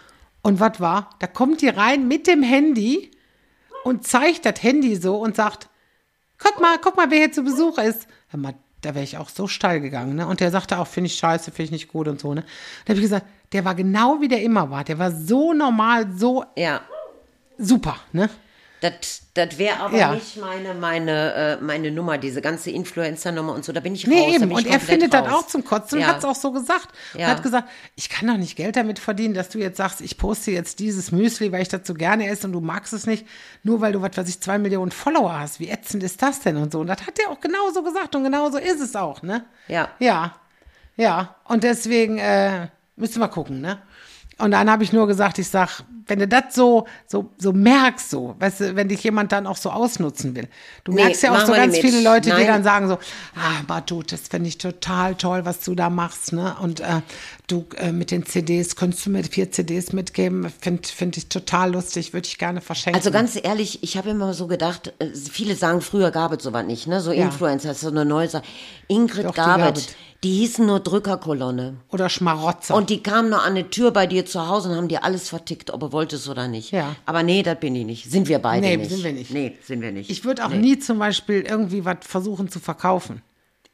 [0.42, 1.10] Und was war?
[1.20, 3.10] Da kommt die rein mit dem Handy
[3.84, 5.68] und zeigt das Handy so und sagt,
[6.38, 8.06] guck mal, guck mal, wer hier zu Besuch ist.
[8.28, 10.26] Hör mal, da wäre ich auch so steil gegangen, ne?
[10.26, 12.42] Und der sagte auch, finde ich scheiße, finde ich nicht gut und so, ne?
[12.84, 14.84] Da habe ich gesagt, der war genau wie der immer war.
[14.84, 16.80] Der war so normal, so Ja.
[17.58, 18.28] super, ne?
[18.84, 20.12] Das, das wäre aber Ja.
[20.14, 23.72] nicht meine, meine, äh, meine Nummer, diese ganze Influencer-Nummer und so.
[23.72, 24.26] Da bin ich Nee, raus.
[24.38, 24.52] da eben.
[24.52, 25.32] Und er findet das raus.
[25.44, 26.08] auch zum Kotzen und Ja.
[26.08, 26.88] hat es auch so gesagt.
[27.16, 27.28] Ja.
[27.28, 30.50] hat gesagt, ich kann doch nicht Geld damit verdienen, dass du jetzt sagst, ich poste
[30.50, 33.26] jetzt dieses Müsli, weil ich das so gerne esse und du magst es nicht,
[33.62, 35.60] nur weil du, was weiß ich, zwei Millionen Follower hast.
[35.60, 36.80] Wie ätzend ist das denn und so.
[36.80, 39.46] Und das hat er auch genauso gesagt und genauso ist es auch, ne?
[39.66, 39.88] Ja.
[39.98, 40.34] Ja.
[40.96, 41.36] Ja.
[41.44, 42.64] Und deswegen äh,
[42.98, 43.78] ihr mal gucken, ne?
[44.38, 48.10] Und dann habe ich nur gesagt, ich sag, wenn du das so, so, so merkst,
[48.10, 50.48] so, weißt du, wenn dich jemand dann auch so ausnutzen will.
[50.84, 52.02] Du Nee, merkst ja auch so ganz viele.
[52.02, 52.46] Leute, die Nein.
[52.46, 52.94] dann sagen so,
[53.36, 56.56] ah, Bartut, das finde ich total toll, was du da machst, ne?
[56.60, 57.00] Und äh,
[57.46, 60.50] du äh, mit den CDs, könntest du mir vier CDs mitgeben?
[60.60, 62.98] Finde find ich total lustig, würde ich gerne verschenken.
[62.98, 66.64] Also ganz ehrlich, ich habe immer so gedacht, äh, viele sagen, früher gab es sowas
[66.64, 67.00] nicht, ne?
[67.00, 67.24] So Ja.
[67.26, 68.44] Influencer, so eine neue Sache.
[68.88, 69.82] Ingrid Doch, die.
[70.24, 71.76] Die hießen nur Drückerkolonne.
[71.90, 72.74] Oder Schmarotzer.
[72.74, 75.28] Und die kamen nur an die Tür bei dir zu Hause und haben dir alles
[75.28, 76.70] vertickt, ob du wolltest oder nicht.
[76.70, 76.96] Ja.
[77.04, 78.10] Aber nee, das bin ich nicht.
[78.10, 78.90] Sind wir beide Nee, nicht.
[78.90, 79.30] sind wir nicht.
[79.30, 80.08] Nee, sind wir nicht.
[80.08, 80.56] ich würde auch nee.
[80.56, 83.20] nie zum Beispiel irgendwie was versuchen zu verkaufen.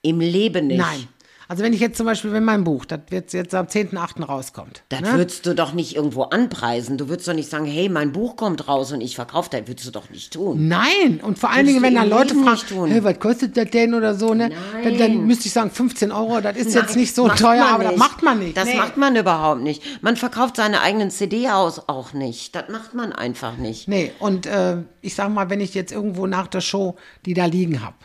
[0.02, 0.78] Im Leben nicht.
[0.78, 1.06] Nein.
[1.51, 4.22] Also wenn ich jetzt zum Beispiel, wenn mein Buch, das wird jetzt am 10.8.
[4.24, 4.84] rauskommt.
[4.88, 5.14] Das ne?
[5.14, 6.96] würdest du doch nicht irgendwo anpreisen.
[6.96, 9.66] Du würdest doch nicht sagen, hey, mein Buch kommt raus und ich verkaufe das.
[9.66, 10.68] Würdest du doch nicht tun.
[10.68, 13.94] Nein, und vor allen Dingen, wenn dann im Leute fragen, hey, was kostet das denn
[13.94, 14.53] oder so, ne?
[14.84, 17.82] Dann, dann müsste ich sagen, 15 Euro, das ist jetzt Nein, nicht so teuer, aber
[17.82, 17.98] das nicht.
[17.98, 18.57] macht man nicht.
[18.57, 18.76] Das Nee.
[18.76, 19.82] macht man überhaupt nicht.
[20.03, 22.55] Man verkauft seine eigenen CD aus auch nicht.
[22.55, 23.88] Das macht man einfach nicht.
[23.88, 26.94] Nee, und äh, ich sag mal, wenn ich jetzt irgendwo nach der Show
[27.26, 27.96] die da liegen habe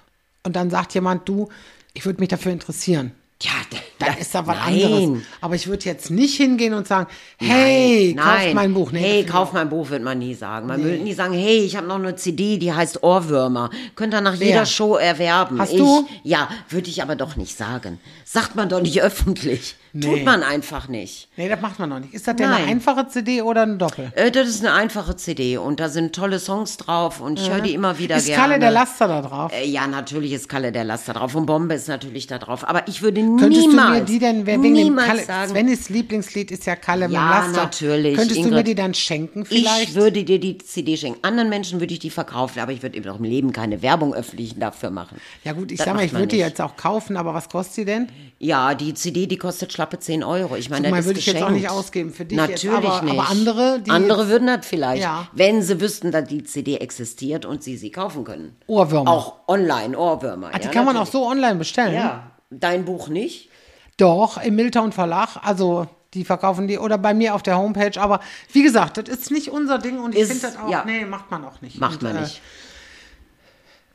[0.42, 1.48] und dann sagt jemand, du,
[1.94, 3.12] ich würde mich dafür interessieren,
[3.42, 3.52] Ja,
[4.00, 4.84] dann ist da was nein.
[4.84, 5.24] anderes.
[5.42, 8.26] Aber ich würde jetzt nicht hingehen und sagen, hey, Nein.
[8.26, 8.92] kauf mein Buch.
[8.94, 10.68] Nee, hey, kauf mein Buch, wird man nie sagen.
[10.68, 13.72] Man würde nie sagen, hey, ich habe noch eine CD, die heißt Ohrwürmer.
[13.96, 15.60] Könnt ihr nach jeder Show erwerben.
[15.60, 16.08] Hast ich, du?
[16.24, 18.00] Ja, würde ich aber doch nicht sagen.
[18.36, 19.76] Sagt man doch nicht öffentlich.
[19.98, 20.02] Nee.
[20.08, 21.30] Tut man einfach nicht.
[21.32, 21.38] ich.
[21.38, 22.14] Nee, das macht man noch nicht.
[22.14, 22.70] Ist das denn eine Nein.
[22.70, 24.12] einfache CD oder ein Doppel?
[24.16, 27.62] Äh, das ist eine einfache CD und da sind tolle Songs drauf und ich höre
[27.62, 28.42] die immer wieder Ist gerne.
[28.42, 29.54] Kalle der Laster da drauf?
[29.54, 32.68] Äh, Ja, natürlich ist Kalle der Laster drauf und Bombe ist natürlich da drauf.
[32.68, 35.88] Aber ich würde Könntest niemals, du mir die denn, wegen dem niemals Kalle, sagen, Svennis
[35.88, 37.52] Lieblingslied ist ja Kalle Ja, Laster.
[37.64, 38.68] natürlich, Könntest du mir Ingrid.
[38.68, 39.90] die dann schenken vielleicht?
[39.92, 41.20] ich würde dir die CD schenken.
[41.22, 44.14] Anderen Menschen würde ich die verkaufen, aber ich würde eben auch im Leben keine Werbung
[44.14, 45.22] öffentlich dafür machen.
[45.46, 47.78] ja gut, ich Das sag mal, ich würde die jetzt auch kaufen, aber was kostet
[47.78, 48.08] die denn?
[48.40, 50.56] Ja, die CD, die kostet schlappe 10 Euro.
[50.56, 52.74] Ich meine, mal, das ist würde ich jetzt auch nicht ausgeben für dich Natürlich jetzt,
[52.74, 53.14] aber- nicht.
[53.20, 55.28] aber andere, andere würden das vielleicht, Ja.
[55.34, 58.56] wenn sie wüssten, dass die CD existiert und sie sie kaufen können.
[58.68, 59.10] Ohrwürmer.
[59.12, 60.50] Auch online, Ohrwürmer.
[60.54, 61.94] Ah, die ja, kann man auch so online bestellen?
[61.96, 63.50] Ja, dein Buch nicht?
[63.98, 65.38] Doch, im Miltown Verlag.
[65.42, 68.00] Also, die verkaufen die oder bei mir auf der Homepage.
[68.00, 68.20] Aber
[68.52, 70.84] wie gesagt, das ist nicht unser Ding und ich finde das auch, ja.
[70.86, 71.80] nee, macht man auch nicht.
[71.80, 72.42] Macht und, man äh, nicht.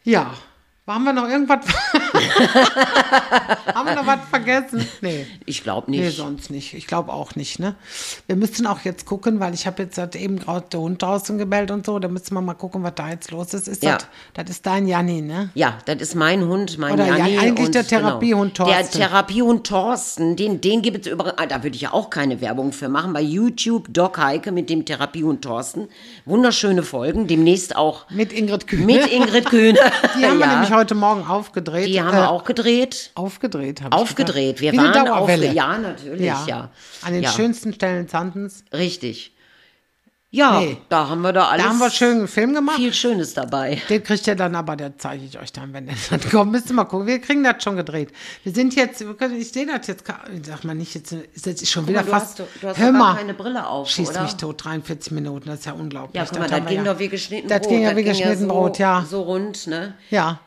[0.05, 0.33] Ja.
[0.95, 1.61] Haben wir noch irgendwas?
[3.75, 4.87] Haben wir noch was vergessen?
[5.01, 5.27] Nee.
[5.47, 6.17] Ich glaube Nee, nicht.
[6.17, 6.75] sonst nicht.
[6.75, 7.75] Ich glaube auch nicht, ne?
[8.27, 11.39] Wir müssen auch jetzt gucken, weil ich habe jetzt halt eben gerade der Hund draußen
[11.39, 11.99] gebellt und so.
[11.99, 13.69] Da müssen wir mal gucken, was da jetzt los ist.
[13.69, 13.99] Ist Ja.
[14.35, 15.51] das, ist dein Janni, ne?
[15.55, 17.39] Ja, das ist mein Hund, mein Oder ja, Janni.
[17.39, 18.69] eigentlich und, der Therapiehund genau.
[18.69, 18.99] Der Thorsten.
[18.99, 21.35] Therapiehund Thorsten, den, den gibt es überall.
[21.37, 23.13] Ah, Da würde ich ja auch keine Werbung für machen.
[23.13, 25.89] Bei YouTube Doc Heike mit dem Therapiehund Thorsten.
[26.25, 27.27] Wunderschöne Folgen.
[27.27, 28.85] Demnächst auch Mit Ingrid Kühne.
[28.87, 29.79] mit Ingrid Kühne.
[30.19, 31.87] Die haben wir ja, nämlich heute Morgen aufgedreht.
[31.89, 33.11] Die haben Äh, wir auch gedreht.
[33.15, 34.61] Aufgedreht, habe ich Aufgedreht.
[34.61, 35.49] Wir Wie eine waren Dauerwelle.
[35.49, 35.55] auf.
[35.55, 36.71] Ja, natürlich, ja.
[37.03, 38.65] An den ja, schönsten Stellen Zandens.
[38.73, 39.33] Richtig.
[40.33, 40.77] Ja, Nee.
[40.89, 41.65] da haben wir da alles.
[41.65, 42.77] Da haben wir schön einen Film gemacht.
[42.77, 43.83] viel Schönes dabei.
[43.89, 46.53] Den kriegt ihr dann, aber der zeige ich euch dann, wenn der dann kommt.
[46.53, 47.09] Müsst ihr mal gucken.
[47.09, 48.13] Wir kriegen das schon gedreht.
[48.45, 50.05] Wir sind jetzt, wir können- ich sehe das jetzt,
[50.47, 52.39] sag mal nicht, jetzt ist jetzt schon wieder du fast.
[52.39, 54.23] hast, du hast hör mal, keine Brille auf, schießt oder?
[54.23, 56.15] mich tot, 43 Minuten, das ist ja unglaublich.
[56.15, 57.69] Ja, guck mal, Das das ging ja- doch wie geschnitten Das Brot.
[57.71, 59.05] ging ja wie geschnitten so, Brot, ja.
[59.11, 59.95] So rund, ne?
[60.11, 60.39] Ja,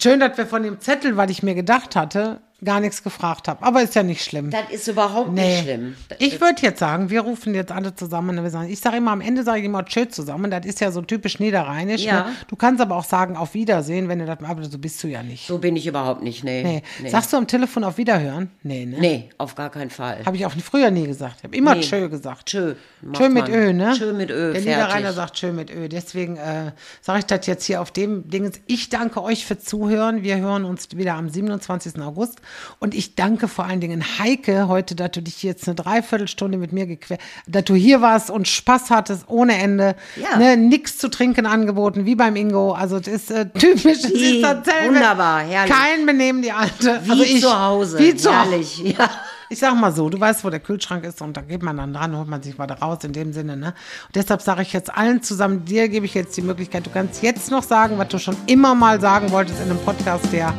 [0.00, 3.62] schön, dass wir von dem Zettel, weil ich mir gedacht hatte, gar nichts gefragt habe.
[3.64, 4.50] Aber ist ja nicht schlimm.
[4.50, 5.94] Das ist überhaupt nicht schlimm.
[6.08, 8.42] Das Ich würde jetzt sagen, wir rufen jetzt alle zusammen.
[8.42, 10.50] Wir sagen, ich sage immer, am Ende sage ich immer Tschö zusammen.
[10.50, 12.02] Das ist ja so typisch niederrheinisch.
[12.02, 12.24] Ja.
[12.24, 12.32] Ne?
[12.48, 15.22] Du kannst aber auch sagen, auf Wiedersehen, wenn du das, aber so bist du ja
[15.22, 15.46] nicht.
[15.46, 16.62] so bin ich überhaupt nicht, nee.
[16.62, 16.82] Nee.
[17.02, 17.10] nee.
[17.10, 18.50] Sagst du am Telefon auf Wiederhören?
[18.62, 18.96] Nee, ne?
[18.98, 20.24] nee, auf gar keinen Fall.
[20.24, 21.36] Habe ich auch früher nie gesagt.
[21.38, 21.82] Ich habe immer Nee.
[21.82, 22.46] Tschö gesagt.
[22.46, 22.74] Tschö.
[23.12, 23.52] Tschö mit man.
[23.52, 23.92] Ö, ne?
[23.96, 24.64] Tschö mit Ö, Der fertig.
[24.66, 25.88] Niederrheiner sagt Tschö mit Ö.
[25.88, 28.50] Deswegen äh, sage ich das jetzt hier auf dem Ding.
[28.66, 30.22] Ich danke euch für Zuhören.
[30.22, 32.00] Wir hören uns wieder am 27.
[32.00, 32.40] August.
[32.78, 36.72] Und ich danke vor allen Dingen Heike heute, dass du dich jetzt eine Dreiviertelstunde mit
[36.72, 39.96] mir gequält, dass du hier warst und Spaß hattest ohne Ende.
[40.16, 40.38] Ja.
[40.38, 42.72] Ne, nix zu trinken angeboten, wie beim Ingo.
[42.72, 44.04] Also das ist äh, typisch.
[44.04, 45.72] Es Wie ist wunderbar, herrlich.
[45.72, 47.00] Kein Benehmen, die Alte.
[47.04, 47.98] Wie also ich, zu Hause.
[47.98, 48.50] Wie zu Hause.
[48.50, 49.10] Herrlich, ja.
[49.48, 51.94] Ich sag mal so, du weißt, wo der Kühlschrank ist und da geht man dann
[51.94, 53.74] dran, holt man sich was raus in dem Sinne, ne?
[54.06, 57.22] Und deshalb sage ich jetzt allen zusammen, dir gebe ich jetzt die Möglichkeit, du kannst
[57.22, 60.52] jetzt noch sagen, was du schon immer mal sagen wolltest in einem Podcast, der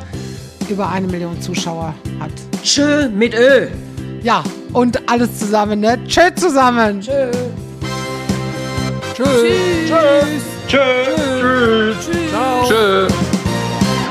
[0.69, 2.31] über eine Million Zuschauer hat.
[2.63, 3.67] Tschö mit Ö.
[4.21, 4.43] Ja,
[4.73, 5.97] und alles zusammen, ne?
[6.07, 7.01] Tschö zusammen.
[7.01, 7.31] Tschö.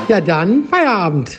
[0.09, 1.36] Ja, dann Feierabend.